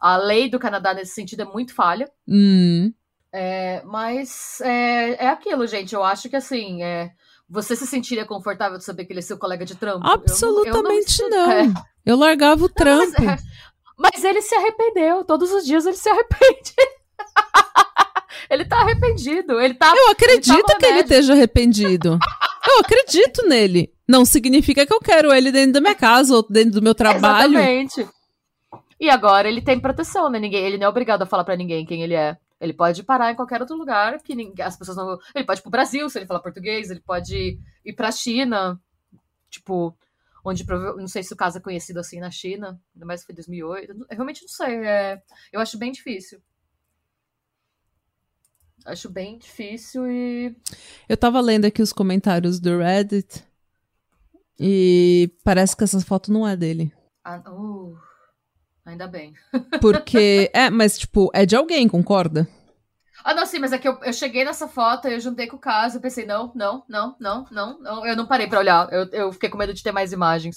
[0.00, 2.10] A lei do Canadá nesse sentido é muito falha.
[2.26, 2.92] Hum.
[3.32, 5.94] É, mas é, é aquilo, gente.
[5.94, 6.82] Eu acho que assim.
[6.82, 7.10] É,
[7.48, 10.06] você se sentiria confortável de saber que ele é seu colega de trampo?
[10.06, 11.52] Absolutamente eu não.
[11.52, 11.72] Eu, não.
[11.72, 11.84] não.
[12.06, 13.22] eu largava o trampo.
[13.22, 13.44] Mas, é,
[13.98, 15.24] mas ele se arrependeu.
[15.24, 16.74] Todos os dias ele se arrepende.
[18.52, 19.58] ele tá arrependido.
[19.60, 19.94] Ele tá.
[19.96, 22.18] Eu acredito ele tá que ele esteja arrependido.
[22.68, 23.92] Eu acredito nele.
[24.06, 27.58] Não significa que eu quero ele dentro da minha casa ou dentro do meu trabalho.
[27.58, 28.08] Exatamente.
[29.00, 30.38] E agora ele tem proteção, né?
[30.38, 32.36] Ninguém, ele não é obrigado a falar para ninguém quem ele é.
[32.60, 35.18] Ele pode parar em qualquer outro lugar que ninguém, as pessoas não.
[35.34, 38.80] Ele pode ir pro Brasil se ele falar português, ele pode ir pra China,
[39.50, 39.96] tipo,
[40.44, 43.92] onde não sei se o caso é conhecido assim na China, ainda mais foi 2008.
[43.92, 44.86] Eu realmente não sei.
[44.86, 45.20] É,
[45.52, 46.40] eu acho bem difícil.
[48.84, 50.56] Acho bem difícil e.
[51.08, 53.44] Eu tava lendo aqui os comentários do Reddit
[54.58, 56.92] e parece que essa foto não é dele.
[57.24, 57.96] Ah, uh,
[58.84, 59.34] ainda bem.
[59.80, 60.50] Porque.
[60.54, 62.48] É, mas tipo, é de alguém, concorda?
[63.24, 65.60] Ah, não, sim, mas é que eu, eu cheguei nessa foto, eu juntei com o
[65.60, 68.06] caso, eu pensei, não, não, não, não, não, não.
[68.06, 68.92] Eu não parei pra olhar.
[68.92, 70.56] Eu, eu fiquei com medo de ter mais imagens.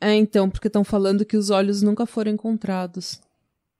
[0.00, 3.20] É, então, porque estão falando que os olhos nunca foram encontrados.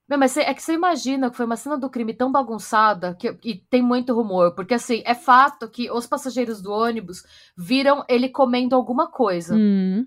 [0.09, 3.14] Não, mas cê, é que você imagina que foi uma cena do crime tão bagunçada
[3.16, 7.24] que, e tem muito rumor, porque assim, é fato que os passageiros do ônibus
[7.57, 9.57] viram ele comendo alguma coisa.
[9.57, 10.07] Hum.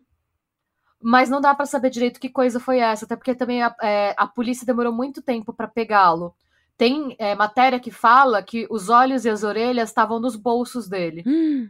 [1.01, 4.15] Mas não dá para saber direito que coisa foi essa, até porque também a, é,
[4.17, 6.33] a polícia demorou muito tempo para pegá-lo.
[6.77, 11.23] Tem é, matéria que fala que os olhos e as orelhas estavam nos bolsos dele.
[11.27, 11.69] Hum.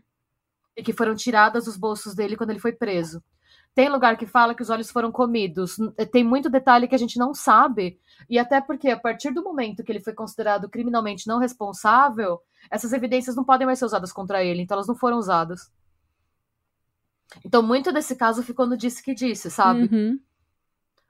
[0.77, 3.23] E que foram tiradas dos bolsos dele quando ele foi preso.
[3.75, 5.77] Tem lugar que fala que os olhos foram comidos.
[6.11, 7.99] Tem muito detalhe que a gente não sabe.
[8.29, 12.93] E até porque, a partir do momento que ele foi considerado criminalmente não responsável, essas
[12.93, 15.71] evidências não podem mais ser usadas contra ele, então elas não foram usadas.
[17.45, 19.83] Então, muito desse caso ficou no disse que disse, sabe?
[19.83, 20.19] Uhum.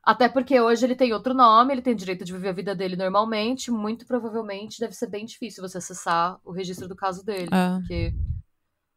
[0.04, 2.96] Até porque hoje ele tem outro nome, ele tem direito de viver a vida dele
[2.96, 3.70] normalmente.
[3.72, 7.50] Muito provavelmente deve ser bem difícil você acessar o registro do caso dele.
[7.52, 7.78] Ah.
[7.80, 8.14] Porque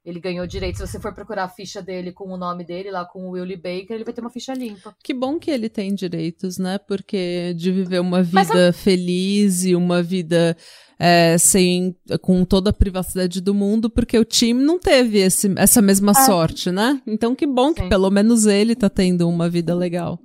[0.05, 0.77] ele ganhou direito.
[0.79, 3.57] Se você for procurar a ficha dele com o nome dele, lá com o Willie
[3.57, 4.95] Baker, ele vai ter uma ficha limpa.
[5.03, 6.79] Que bom que ele tem direitos, né?
[6.79, 10.57] Porque de viver uma vida feliz e uma vida
[10.99, 15.81] é, sem com toda a privacidade do mundo, porque o time não teve esse, essa
[15.81, 17.01] mesma sorte, né?
[17.07, 17.89] Então que bom que Sim.
[17.89, 20.19] pelo menos ele tá tendo uma vida legal.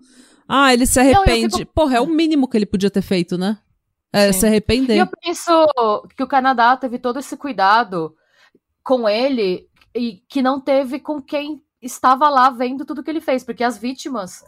[0.47, 1.57] Ah, ele se arrepende.
[1.57, 3.57] fico- Porra, é o mínimo que ele podia ter feito, né?
[4.13, 4.95] É, se arrepender.
[4.95, 5.51] E eu penso
[6.15, 8.13] que o Canadá teve todo esse cuidado
[8.87, 13.43] com ele e que não teve com quem estava lá vendo tudo que ele fez,
[13.43, 14.45] porque as vítimas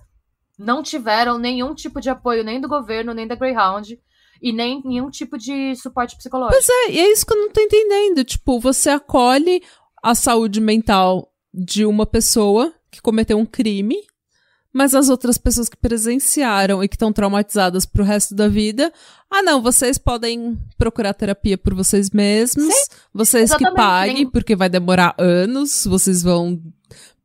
[0.58, 4.00] não tiveram nenhum tipo de apoio nem do governo, nem da Greyhound
[4.42, 6.54] e nem nenhum tipo de suporte psicológico.
[6.54, 8.24] Pois é, e é isso que eu não tô entendendo.
[8.24, 9.62] Tipo, você acolhe
[10.02, 13.98] a saúde mental de uma pessoa que cometeu um crime,
[14.74, 18.92] mas as outras pessoas que presenciaram e que estão traumatizadas pro resto da vida,
[19.30, 22.74] ah, não, vocês podem procurar terapia por vocês mesmos,
[23.14, 26.62] vocês que paguem, nem- porque vai demorar anos, vocês vão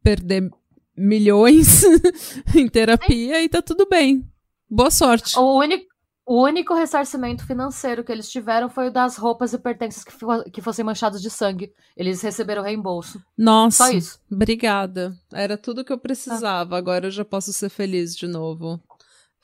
[0.02, 0.50] perder
[0.96, 1.82] milhões
[2.54, 4.24] em terapia e tá tudo bem.
[4.70, 5.38] Boa sorte.
[5.38, 5.84] O único,
[6.26, 10.12] o único ressarcimento financeiro que eles tiveram foi o das roupas e pertences que,
[10.50, 11.72] que fossem manchados de sangue.
[11.96, 13.22] Eles receberam reembolso.
[13.36, 13.84] Nossa.
[13.86, 14.20] Só isso.
[14.30, 15.14] Obrigada.
[15.32, 16.76] Era tudo que eu precisava.
[16.78, 18.80] Agora eu já posso ser feliz de novo.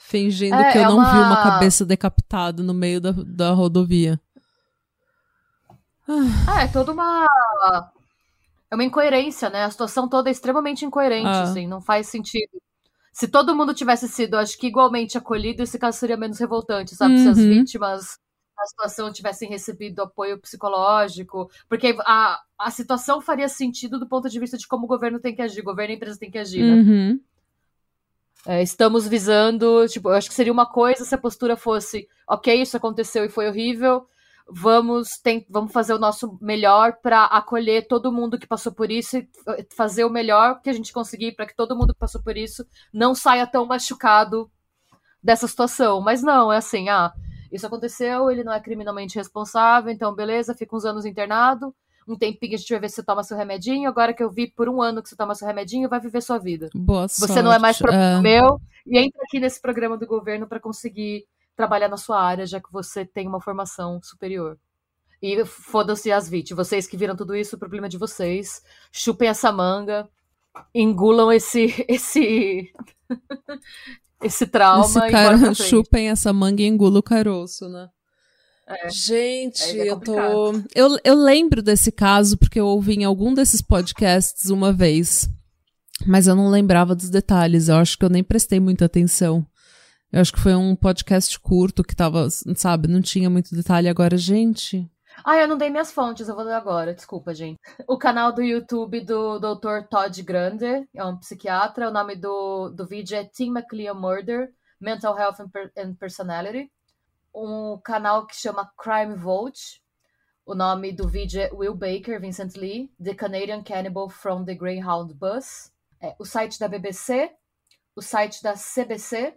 [0.03, 3.51] Fingindo É, que eu é não vi uma- uma cabeça decapitada no meio da, da
[3.51, 4.19] rodovia.
[6.49, 7.27] Ah, é toda uma.
[8.71, 9.65] É uma incoerência, né?
[9.65, 11.43] A situação toda é extremamente incoerente, Ah.
[11.43, 12.51] assim, não faz sentido.
[13.13, 17.19] Se todo mundo tivesse sido, acho que igualmente acolhido, esse caso seria menos revoltante, sabe?
[17.19, 17.49] Se as Uhum.
[17.49, 18.19] vítimas
[18.57, 24.39] da situação tivessem recebido apoio psicológico, porque a, a situação faria sentido do ponto de
[24.39, 26.39] vista de como o governo tem que agir, o governo e a empresa tem que
[26.39, 26.75] agir, né?
[26.75, 27.21] Uhum.
[28.47, 32.63] É, estamos visando, tipo, eu acho que seria uma coisa se a postura fosse, ok,
[32.63, 34.07] isso aconteceu e foi horrível,
[34.53, 39.19] vamos, tem, vamos fazer o nosso melhor para acolher todo mundo que passou por isso
[39.19, 39.29] e
[39.75, 42.67] fazer o melhor que a gente conseguir para que todo mundo que passou por isso
[42.93, 44.51] não saia tão machucado
[45.23, 46.01] dessa situação.
[46.01, 47.13] Mas não, é assim, ah,
[47.53, 51.75] isso aconteceu, ele não é criminalmente responsável, então beleza, fica uns anos internado,
[52.09, 54.49] um tempinho a gente vai ver se você toma seu remedinho, agora que eu vi
[54.49, 56.69] por um ano que você toma seu remedinho, vai viver sua vida.
[56.75, 57.33] Boa sorte.
[57.33, 58.21] Você não é mais problema É.
[58.21, 61.25] meu e entra aqui nesse programa do governo para conseguir
[61.57, 64.59] trabalhar na sua área, já que você tem uma formação superior.
[65.23, 66.67] E foda-se as vítimas.
[66.67, 68.63] Vocês que viram tudo isso, o problema é de vocês.
[68.91, 70.09] Chupem essa manga,
[70.75, 72.73] engulam esse esse
[74.23, 77.89] esse trauma Esse e cara chupem essa manga e engula o caroço, né?
[78.89, 80.15] Gente, Aí é eu tô.
[80.75, 85.29] Eu, eu lembro desse caso porque eu ouvi em algum desses podcasts uma vez.
[86.07, 87.69] Mas eu não lembrava dos detalhes.
[87.69, 89.45] Eu acho que eu nem prestei muita atenção.
[90.13, 93.89] Eu acho que foi um podcast curto que tava, sabe, não tinha muito detalhe.
[93.89, 94.91] Agora, gente.
[95.25, 97.61] Ah, eu não dei minhas fontes, eu vou ler agora, desculpa, gente.
[97.87, 99.87] O canal do YouTube do Dr.
[99.89, 104.51] Todd Grande, é um psiquiatra, o nome do, do vídeo é Tim McLean Murder,
[104.81, 105.37] Mental Health
[105.77, 106.73] and Personality.
[107.35, 109.81] Um canal que chama Crime Vault,
[110.45, 115.15] o nome do vídeo é Will Baker, Vincent Lee, The Canadian Cannibal from the Greyhound
[115.15, 115.71] Bus.
[116.01, 117.31] É, o site da BBC,
[117.95, 119.35] o site da CBC,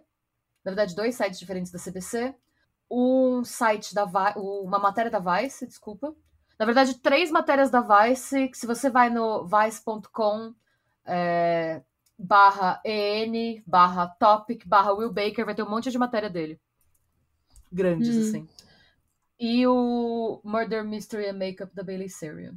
[0.64, 2.34] na verdade, dois sites diferentes da CBC,
[2.90, 6.14] um site da Vi- uma matéria da Vice, desculpa.
[6.58, 10.54] Na verdade, três matérias da Vice, que se você vai no vice.com
[11.04, 11.82] é,
[12.18, 16.60] barra EN, barra topic, barra Will Baker, vai ter um monte de matéria dele.
[17.72, 18.20] Grandes, Hum.
[18.20, 18.48] assim.
[19.38, 22.54] E o Murder Mystery and Makeup da Bailey Sarian.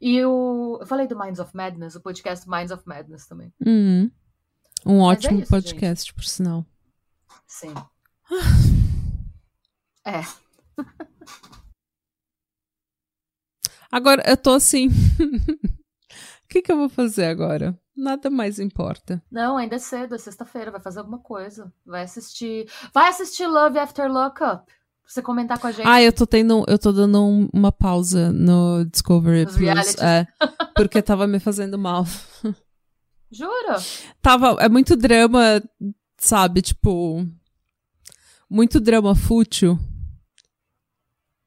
[0.00, 0.78] E o.
[0.80, 3.52] Eu falei do Minds of Madness, o podcast Minds of Madness também.
[3.66, 4.10] Hum,
[4.86, 6.64] um é ótimo isso, podcast, por sinal.
[7.46, 7.74] Sim.
[10.06, 10.20] É.
[13.90, 14.88] Agora, eu tô assim.
[14.88, 14.92] O
[16.48, 17.78] que, que eu vou fazer agora?
[17.94, 19.22] Nada mais importa.
[19.30, 21.70] Não, ainda é cedo, é sexta-feira, vai fazer alguma coisa.
[21.84, 22.66] Vai assistir.
[22.92, 24.64] Vai assistir Love After Lookup.
[24.64, 25.86] Pra você comentar com a gente.
[25.86, 26.64] Ah, eu tô tendo.
[26.66, 29.94] Eu tô dando um- uma pausa no Discovery Nos Plus.
[30.00, 30.26] É,
[30.74, 32.06] porque tava me fazendo mal.
[33.32, 33.76] Jura?
[34.20, 34.56] Tava.
[34.60, 35.62] É muito drama,
[36.18, 36.60] sabe?
[36.62, 37.26] Tipo.
[38.48, 39.78] Muito drama fútil.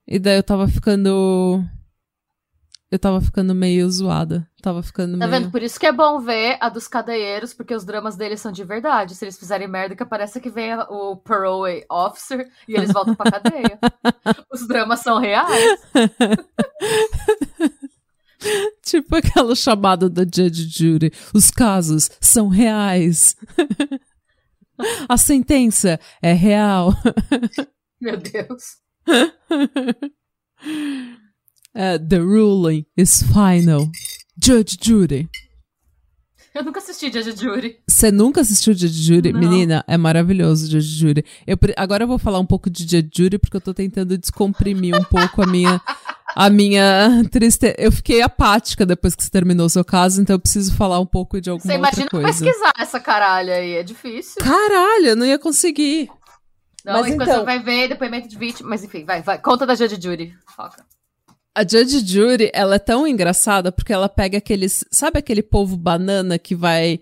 [0.07, 1.63] E daí eu tava ficando.
[2.91, 4.47] eu tava ficando meio zoada.
[4.61, 5.41] Tava ficando Tá meio.
[5.41, 5.51] vendo?
[5.51, 8.63] Por isso que é bom ver a dos cadeieiros, porque os dramas deles são de
[8.63, 9.13] verdade.
[9.13, 13.29] Se eles fizerem merda, que parece que vem o parole officer e eles voltam pra
[13.31, 13.77] cadeia.
[14.51, 15.79] os dramas são reais.
[18.83, 21.11] Tipo aquela chamada da Judge Judy.
[21.33, 23.35] Os casos são reais.
[25.07, 26.93] A sentença é real.
[28.01, 28.77] Meu Deus.
[31.73, 33.89] Uh, the ruling is final.
[34.41, 35.29] Judge Judy.
[36.53, 37.77] Eu nunca assisti Judge Judy.
[37.87, 39.33] Você nunca assistiu Judge Judy?
[39.33, 39.39] Não.
[39.39, 41.25] Menina, é maravilhoso Judge Judy.
[41.45, 44.95] Eu, agora eu vou falar um pouco de Judge Judy porque eu tô tentando descomprimir
[44.95, 45.81] um pouco a minha
[46.35, 47.75] a minha tristeza.
[47.77, 51.05] Eu fiquei apática depois que você terminou o seu caso, então eu preciso falar um
[51.05, 52.27] pouco de alguma Você outra imagina coisa.
[52.27, 54.35] pesquisar essa caralha aí, é difícil.
[54.43, 56.09] Caralho, eu não ia conseguir.
[56.83, 58.69] Não, Mas então- você vai ver depoimento de vítima.
[58.69, 59.39] Mas enfim, vai, vai.
[59.39, 60.33] Conta da Judge Judy.
[60.55, 60.85] Foca.
[61.55, 64.83] A Judge Judy, ela é tão engraçada porque ela pega aqueles.
[64.91, 66.99] Sabe aquele povo banana que vai,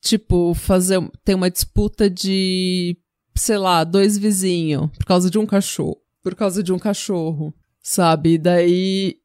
[0.00, 1.00] tipo, fazer.
[1.24, 2.96] Tem uma disputa de.
[3.36, 5.96] Sei lá, dois vizinhos por causa de um cachorro.
[6.22, 7.52] Por causa de um cachorro.
[7.84, 8.38] Sabe?
[8.38, 9.16] Daí.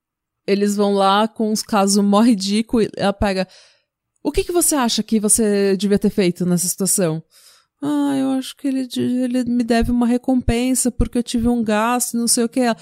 [0.47, 2.87] Eles vão lá com uns casos mó ridículos.
[2.87, 3.47] e Ela pega.
[4.23, 7.23] O que, que você acha que você devia ter feito nessa situação?
[7.81, 12.17] Ah, eu acho que ele, ele me deve uma recompensa porque eu tive um gasto,
[12.17, 12.59] não sei o que.
[12.59, 12.75] É,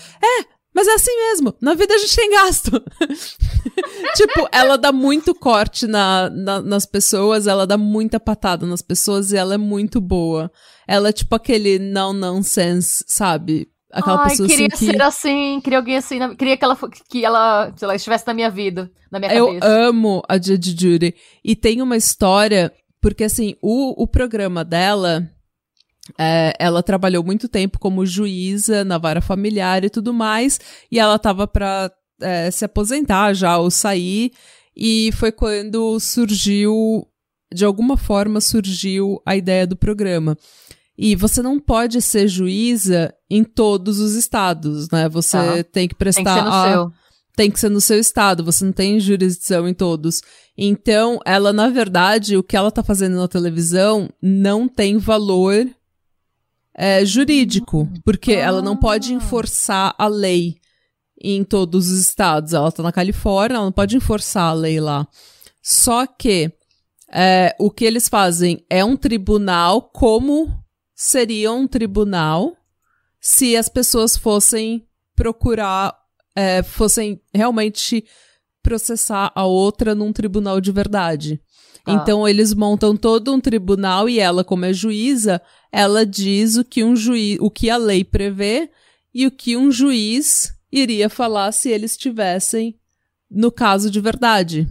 [0.73, 1.53] mas é assim mesmo.
[1.61, 2.71] Na vida a gente tem gasto.
[4.15, 9.31] tipo, ela dá muito corte na, na- nas pessoas, ela dá muita patada nas pessoas
[9.31, 10.51] e ela é muito boa.
[10.87, 13.69] Ela é tipo aquele não nonsense, sabe?
[13.91, 14.91] Aquela Ai, pessoa queria assim que.
[14.91, 16.19] ser assim, queria alguém assim.
[16.19, 16.77] na- Queria que ela,
[17.09, 19.65] que ela, sei lá, estivesse na minha vida, na minha Eu cabeça.
[19.67, 21.15] amo a Judge Judy.
[21.43, 22.71] E tem uma história,
[23.01, 25.25] porque assim, o, o programa dela,
[26.19, 30.59] é, ela trabalhou muito tempo como juíza na vara familiar e tudo mais,
[30.91, 31.89] e ela tava pra
[32.21, 34.31] é, se aposentar já ou sair,
[34.75, 37.07] e foi quando surgiu,
[37.53, 40.37] de alguma forma surgiu a ideia do programa.
[40.97, 45.07] E você não pode ser juíza em todos os estados, né?
[45.09, 45.63] Você Tá.
[45.71, 46.91] tem que prestar Tem que ser no a, seu.
[47.35, 50.21] tem que ser no seu estado, você não tem jurisdição em todos.
[50.57, 55.67] Então, ela, na verdade, o que ela tá fazendo na televisão não tem valor
[56.75, 60.55] é, jurídico, porque ela não pode enforçar a lei
[61.21, 62.53] em todos os estados.
[62.53, 65.07] Ela tá na Califórnia, ela não pode enforçar a lei lá.
[65.61, 66.51] Só que
[67.11, 70.51] é, o que eles fazem é um tribunal como
[70.99, 72.57] seria um tribunal
[73.21, 75.95] se as pessoas fossem procurar
[76.35, 78.03] é, fossem realmente
[78.63, 81.39] processar a outra num tribunal de verdade.
[81.85, 81.93] Tá.
[81.93, 85.41] Então eles montam todo um tribunal e ela, como é juíza,
[85.71, 88.69] ela diz o que um juiz, o que a lei prevê
[89.13, 92.77] e o que um juiz iria falar se eles estivessem
[93.29, 94.67] no caso de verdade.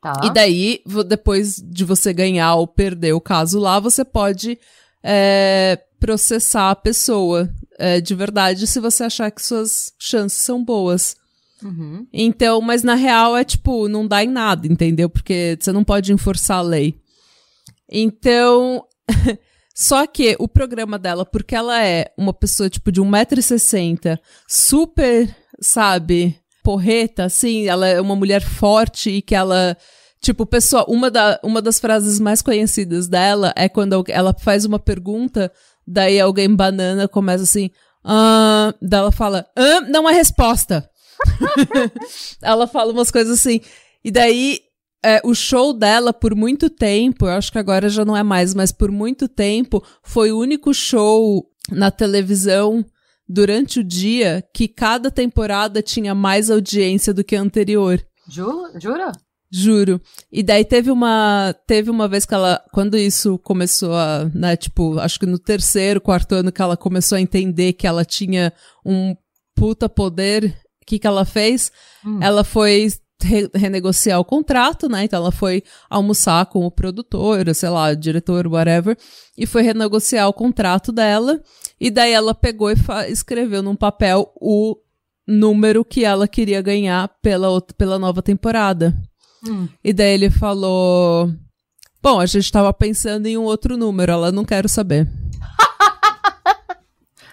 [0.00, 0.20] Tá.
[0.24, 4.58] E daí, depois de você ganhar ou perder o caso lá, você pode
[5.02, 11.16] é, processar a pessoa é, de verdade se você achar que suas chances são boas.
[11.62, 12.06] Uhum.
[12.12, 15.08] Então, mas na real é tipo, não dá em nada, entendeu?
[15.08, 17.00] Porque você não pode enforçar a lei.
[17.90, 18.84] Então,
[19.74, 26.38] só que o programa dela, porque ela é uma pessoa tipo de 1,60m, super, sabe,
[26.62, 29.76] porreta, assim, ela é uma mulher forte e que ela.
[30.20, 34.78] Tipo, pessoal, uma, da, uma das frases mais conhecidas dela é quando ela faz uma
[34.78, 35.50] pergunta,
[35.86, 37.70] daí alguém banana começa assim,
[38.04, 40.88] ah, daí ela fala, ah, não é resposta.
[42.42, 43.60] ela fala umas coisas assim.
[44.04, 44.60] E daí,
[45.04, 48.54] é, o show dela, por muito tempo, eu acho que agora já não é mais,
[48.54, 52.84] mas por muito tempo, foi o único show na televisão
[53.28, 58.02] durante o dia que cada temporada tinha mais audiência do que a anterior.
[58.28, 59.12] Ju- Jura?
[59.50, 60.00] Juro.
[60.30, 64.98] E daí teve uma, teve uma vez que ela, quando isso começou a, né, tipo,
[64.98, 68.52] acho que no terceiro, quarto ano que ela começou a entender que ela tinha
[68.84, 69.16] um
[69.54, 71.72] puta poder, o que que ela fez?
[72.04, 72.18] Hum.
[72.22, 72.88] Ela foi
[73.22, 75.04] re- renegociar o contrato, né?
[75.04, 78.96] Então ela foi almoçar com o produtor, sei lá, diretor, whatever,
[79.36, 81.40] e foi renegociar o contrato dela.
[81.80, 82.76] E daí ela pegou e
[83.08, 84.76] escreveu num papel o
[85.26, 88.94] número que ela queria ganhar pela, pela nova temporada.
[89.46, 89.68] Hum.
[89.82, 91.32] E daí ele falou:
[92.02, 95.08] Bom, a gente tava pensando em um outro número, ela não quero saber.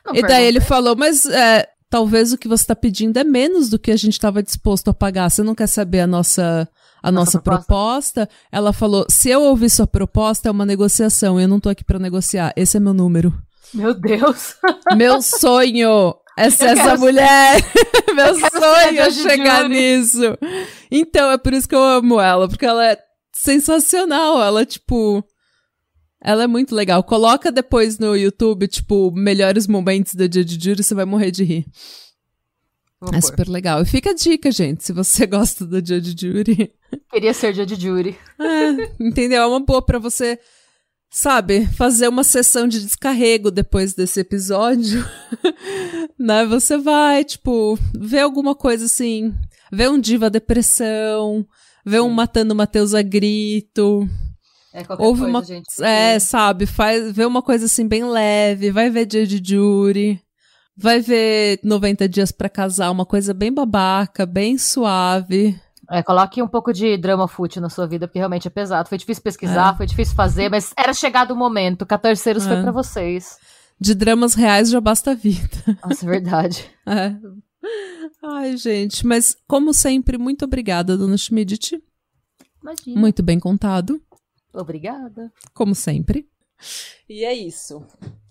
[0.06, 3.70] Não e daí ele falou: Mas é, talvez o que você tá pedindo é menos
[3.70, 5.32] do que a gente tava disposto a pagar.
[5.32, 6.70] Você não quer saber a nossa.
[7.02, 8.30] A nossa, Nossa proposta.
[8.52, 11.40] Ela falou: se eu ouvir sua proposta, é uma negociação.
[11.40, 12.52] Eu não tô aqui pra negociar.
[12.56, 13.34] Esse é meu número.
[13.74, 14.56] Meu Deus.
[14.96, 17.62] Meu sonho Essa essa mulher!
[18.14, 19.70] Meu sonho é chegar Jury.
[19.74, 20.22] nisso.
[20.92, 22.98] Então, é por isso que eu amo ela, porque ela é
[23.34, 24.42] sensacional.
[24.44, 25.24] Ela, tipo.
[26.22, 27.04] Ela é muito legal.
[27.04, 31.66] Coloca depois no YouTube, tipo, melhores momentos da Judge Judy, você vai morrer de rir.
[33.00, 33.28] Vou É pôr.
[33.28, 33.82] super legal.
[33.82, 36.72] E fica a dica, gente, se você gosta da Judge Judy.
[37.12, 38.18] Queria ser Judge Judy.
[38.40, 38.70] É,
[39.00, 39.44] entendeu?
[39.44, 40.40] É uma boa pra você,
[41.16, 45.08] sabe, fazer uma sessão de descarrego depois desse episódio.
[46.20, 46.46] né?
[46.46, 49.34] Você vai, tipo, ver alguma coisa assim,
[49.72, 51.48] ver um Diva Depressão,
[51.86, 54.10] ver um Matando Mateus a Grito.
[54.74, 55.44] É qualquer Houve coisa, uma.
[55.46, 55.82] gente.
[55.82, 60.22] É, sabe, faz, vê uma coisa assim bem leve, vai ver Dia de Jury.
[60.78, 65.58] Vai ver 90 dias pra casar, uma coisa bem babaca, bem suave.
[65.92, 68.90] É, coloque um pouco de drama fútil na sua vida, porque realmente é pesado.
[68.90, 69.78] Foi difícil pesquisar, É.
[69.78, 71.86] foi difícil fazer, mas era chegado o momento.
[71.86, 72.62] Catorceiros foi É.
[72.62, 73.38] pra vocês.
[73.80, 75.58] De dramas reais já basta a vida.
[75.84, 76.70] Nossa, é verdade.
[76.88, 77.16] É.
[78.24, 81.82] Ai, gente, mas como sempre, muito obrigada, dona Schmidt.
[82.62, 83.00] Imagina.
[83.00, 84.00] Muito bem contado,
[84.54, 85.32] Obrigada.
[85.54, 86.28] como sempre.
[87.10, 87.84] E é isso.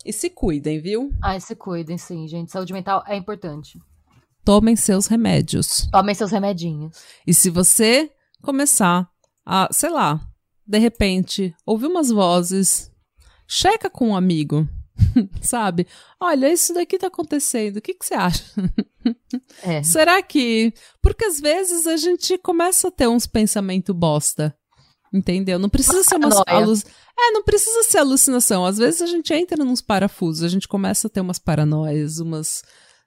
[0.04, 1.12] E se cuidem, viu?
[1.22, 2.50] Ai, se cuidem, sim, gente.
[2.52, 3.78] Saúde mental é importante.
[4.44, 5.88] Tomem seus remédios.
[5.90, 6.96] Tomem seus remedinhos.
[7.26, 8.10] E se você
[8.42, 9.08] começar
[9.46, 10.20] a, sei lá,
[10.66, 12.90] de repente, ouvir umas vozes,
[13.48, 14.68] checa com um amigo,
[15.40, 15.86] sabe?
[16.20, 18.44] Olha, isso daqui tá acontecendo, o que, que você acha?
[19.62, 19.82] É.
[19.82, 20.72] Será que.
[21.02, 24.56] Porque às vezes a gente começa a ter uns pensamentos bosta.
[25.12, 25.58] Entendeu?
[25.58, 26.28] Não precisa ser uma.
[26.56, 26.72] alu-
[27.18, 28.64] É, não precisa ser alucinação.
[28.64, 32.62] Às vezes a gente entra nos parafusos, a gente começa a ter umas paranoias, umas.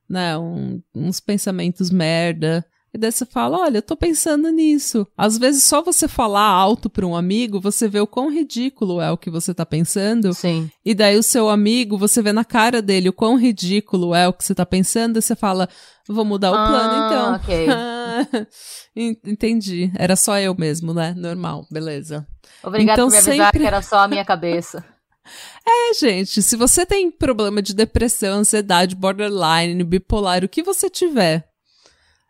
[0.09, 2.65] Né, um- uns pensamentos merda.
[2.93, 5.05] E daí você fala: olha, eu tô pensando nisso.
[5.17, 9.11] Às vezes só você falar alto pra um amigo, você vê o quão ridículo é
[9.11, 10.33] o que você tá pensando.
[10.33, 10.71] Sim.
[10.85, 14.33] E daí o seu amigo, você vê na cara dele o quão ridículo é o
[14.33, 15.67] que você tá pensando, e você fala,
[16.07, 17.35] vou mudar o plano Ah, então.
[17.35, 17.67] ok.
[18.95, 19.91] En- Entendi.
[19.95, 21.13] Era só eu mesmo, né?
[21.17, 22.25] Normal, beleza.
[22.63, 24.83] Obrigada Então por me avisar sempre- que era só a minha cabeça.
[25.65, 31.47] É, gente, se você tem problema de depressão, ansiedade, borderline, bipolar, o que você tiver,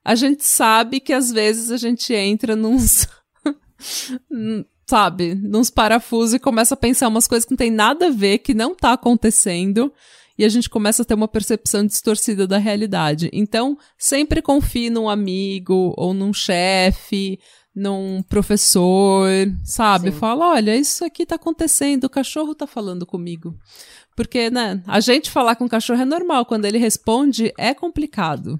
[0.04, 3.08] a gente sabe que às vezes a gente entra nos.
[4.89, 8.38] sabe, nos parafusos e começa a pensar umas coisas que não tem nada a ver,
[8.38, 9.91] que não tá acontecendo,
[10.38, 13.30] e a gente começa a ter uma percepção distorcida da realidade.
[13.34, 17.39] Então, sempre confie num amigo ou num chefe,
[17.78, 19.30] num professor,
[19.64, 20.12] sabe?
[20.12, 20.18] Sim.
[20.18, 23.56] Fala, olha, isso aqui tá acontecendo, o cachorro tá falando comigo.
[24.16, 28.60] Porque, né, a gente falar com o cachorro é normal, quando ele responde é complicado.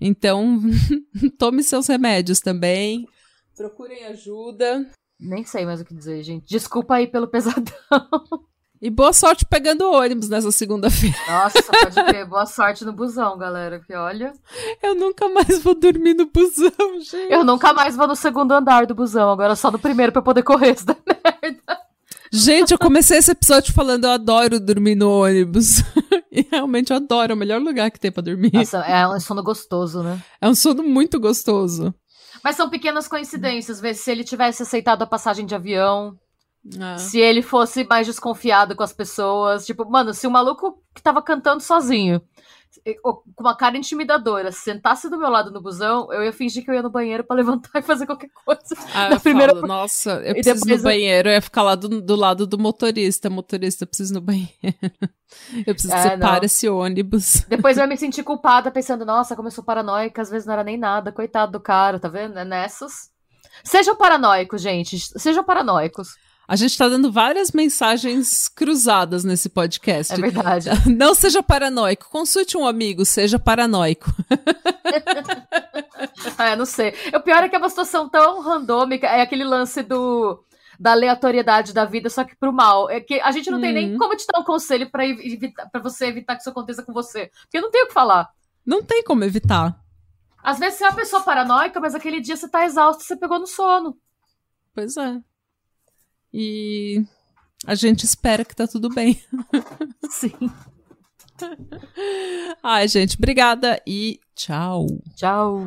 [0.00, 0.58] Então,
[1.38, 3.06] tome seus remédios também,
[3.54, 4.90] procurem ajuda.
[5.18, 6.46] Nem sei mais o que dizer, gente.
[6.46, 7.70] Desculpa aí pelo pesadão.
[8.82, 11.14] E boa sorte pegando o ônibus nessa segunda-feira.
[11.28, 12.24] Nossa, pode crer.
[12.26, 13.78] Boa sorte no busão, galera.
[13.78, 14.32] Porque olha,
[14.82, 17.30] Eu nunca mais vou dormir no busão, gente.
[17.30, 20.24] eu nunca mais vou no segundo andar do busão, agora só no primeiro pra eu
[20.24, 21.78] poder correr isso da merda.
[22.32, 25.82] Gente, eu comecei esse episódio falando eu adoro dormir no ônibus.
[26.32, 28.52] e realmente eu adoro, é o melhor lugar que tem pra dormir.
[28.54, 30.18] Nossa, é um sono gostoso, né?
[30.40, 31.92] É um sono muito gostoso.
[32.42, 33.82] Mas são pequenas coincidências.
[33.98, 36.16] Se ele tivesse aceitado a passagem de avião,
[36.80, 36.98] Ah.
[36.98, 39.64] se ele fosse mais desconfiado com as pessoas.
[39.66, 42.20] Tipo, mano, se o maluco que tava cantando sozinho,
[43.02, 46.74] com uma cara intimidadora, sentasse do meu lado no busão, eu ia fingir que eu
[46.74, 48.60] ia no banheiro pra levantar e fazer qualquer coisa.
[48.94, 51.42] Ah, Na eu primeira- falo, nossa, eu E preciso ir depois no banheiro, eu ia
[51.42, 53.28] ficar lá do, do lado do motorista.
[53.30, 54.50] Motorista, eu preciso ir no banheiro.
[55.64, 57.42] Eu preciso É, separar esse ônibus.
[57.48, 60.52] Depois eu ia me sentir culpada, pensando, nossa, como eu sou paranoica, às vezes não
[60.54, 62.36] era nem nada, coitado do cara, tá vendo?
[62.36, 63.10] É nessas.
[63.62, 64.98] Sejam paranoicos, gente.
[65.20, 66.16] Sejam paranoicos.
[66.50, 70.12] A gente tá dando várias mensagens cruzadas nesse podcast.
[70.12, 70.68] É verdade.
[70.90, 72.10] Não seja paranoico.
[72.10, 74.10] Consulte um amigo, seja paranoico.
[76.38, 76.94] Ah, eu não sei.
[77.14, 80.42] O pior é que é uma situação tão randômica, é aquele lance do
[80.78, 82.88] da aleatoriedade da vida, só que pro mal.
[82.88, 83.98] É que a gente não tem nem Hum.
[83.98, 87.30] como te dar um conselho para você evitar que isso aconteça com você.
[87.42, 88.30] Porque não tem o que falar.
[88.64, 89.78] Não tem como evitar.
[90.42, 93.16] Às vezes você é uma pessoa paranoica, mas aquele dia você tá exausto e você
[93.16, 93.94] pegou no sono.
[94.74, 95.20] Pois é.
[96.32, 97.04] E
[97.66, 99.20] a gente espera que tá tudo bem.
[100.10, 100.32] Sim.
[102.62, 104.86] Ai, gente, obrigada e tchau.
[105.16, 105.64] Tchau.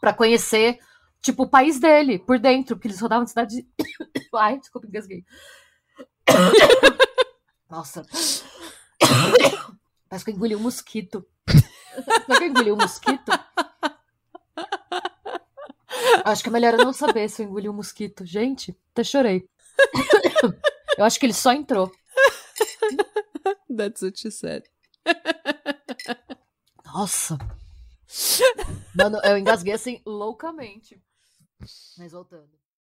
[0.00, 0.78] Pra conhecer,
[1.20, 3.56] tipo, o país dele, por dentro, porque eles rodavam de cidade.
[3.56, 3.68] de-
[4.34, 5.24] Ai, desculpa, engasguei.
[7.68, 8.02] Nossa.
[10.10, 11.24] Parece que eu engoli um mosquito.
[11.46, 13.30] Sabe que eu engoli um mosquito?
[16.24, 18.26] Acho que é melhor eu não saber se eu engoli um mosquito.
[18.26, 19.48] Gente, até chorei.
[20.98, 21.92] Eu acho que ele só entrou.
[23.74, 24.64] That's what she said.
[26.84, 27.38] Nossa.
[28.92, 31.00] Mano, eu engasguei assim loucamente.
[31.96, 32.59] Mas voltando.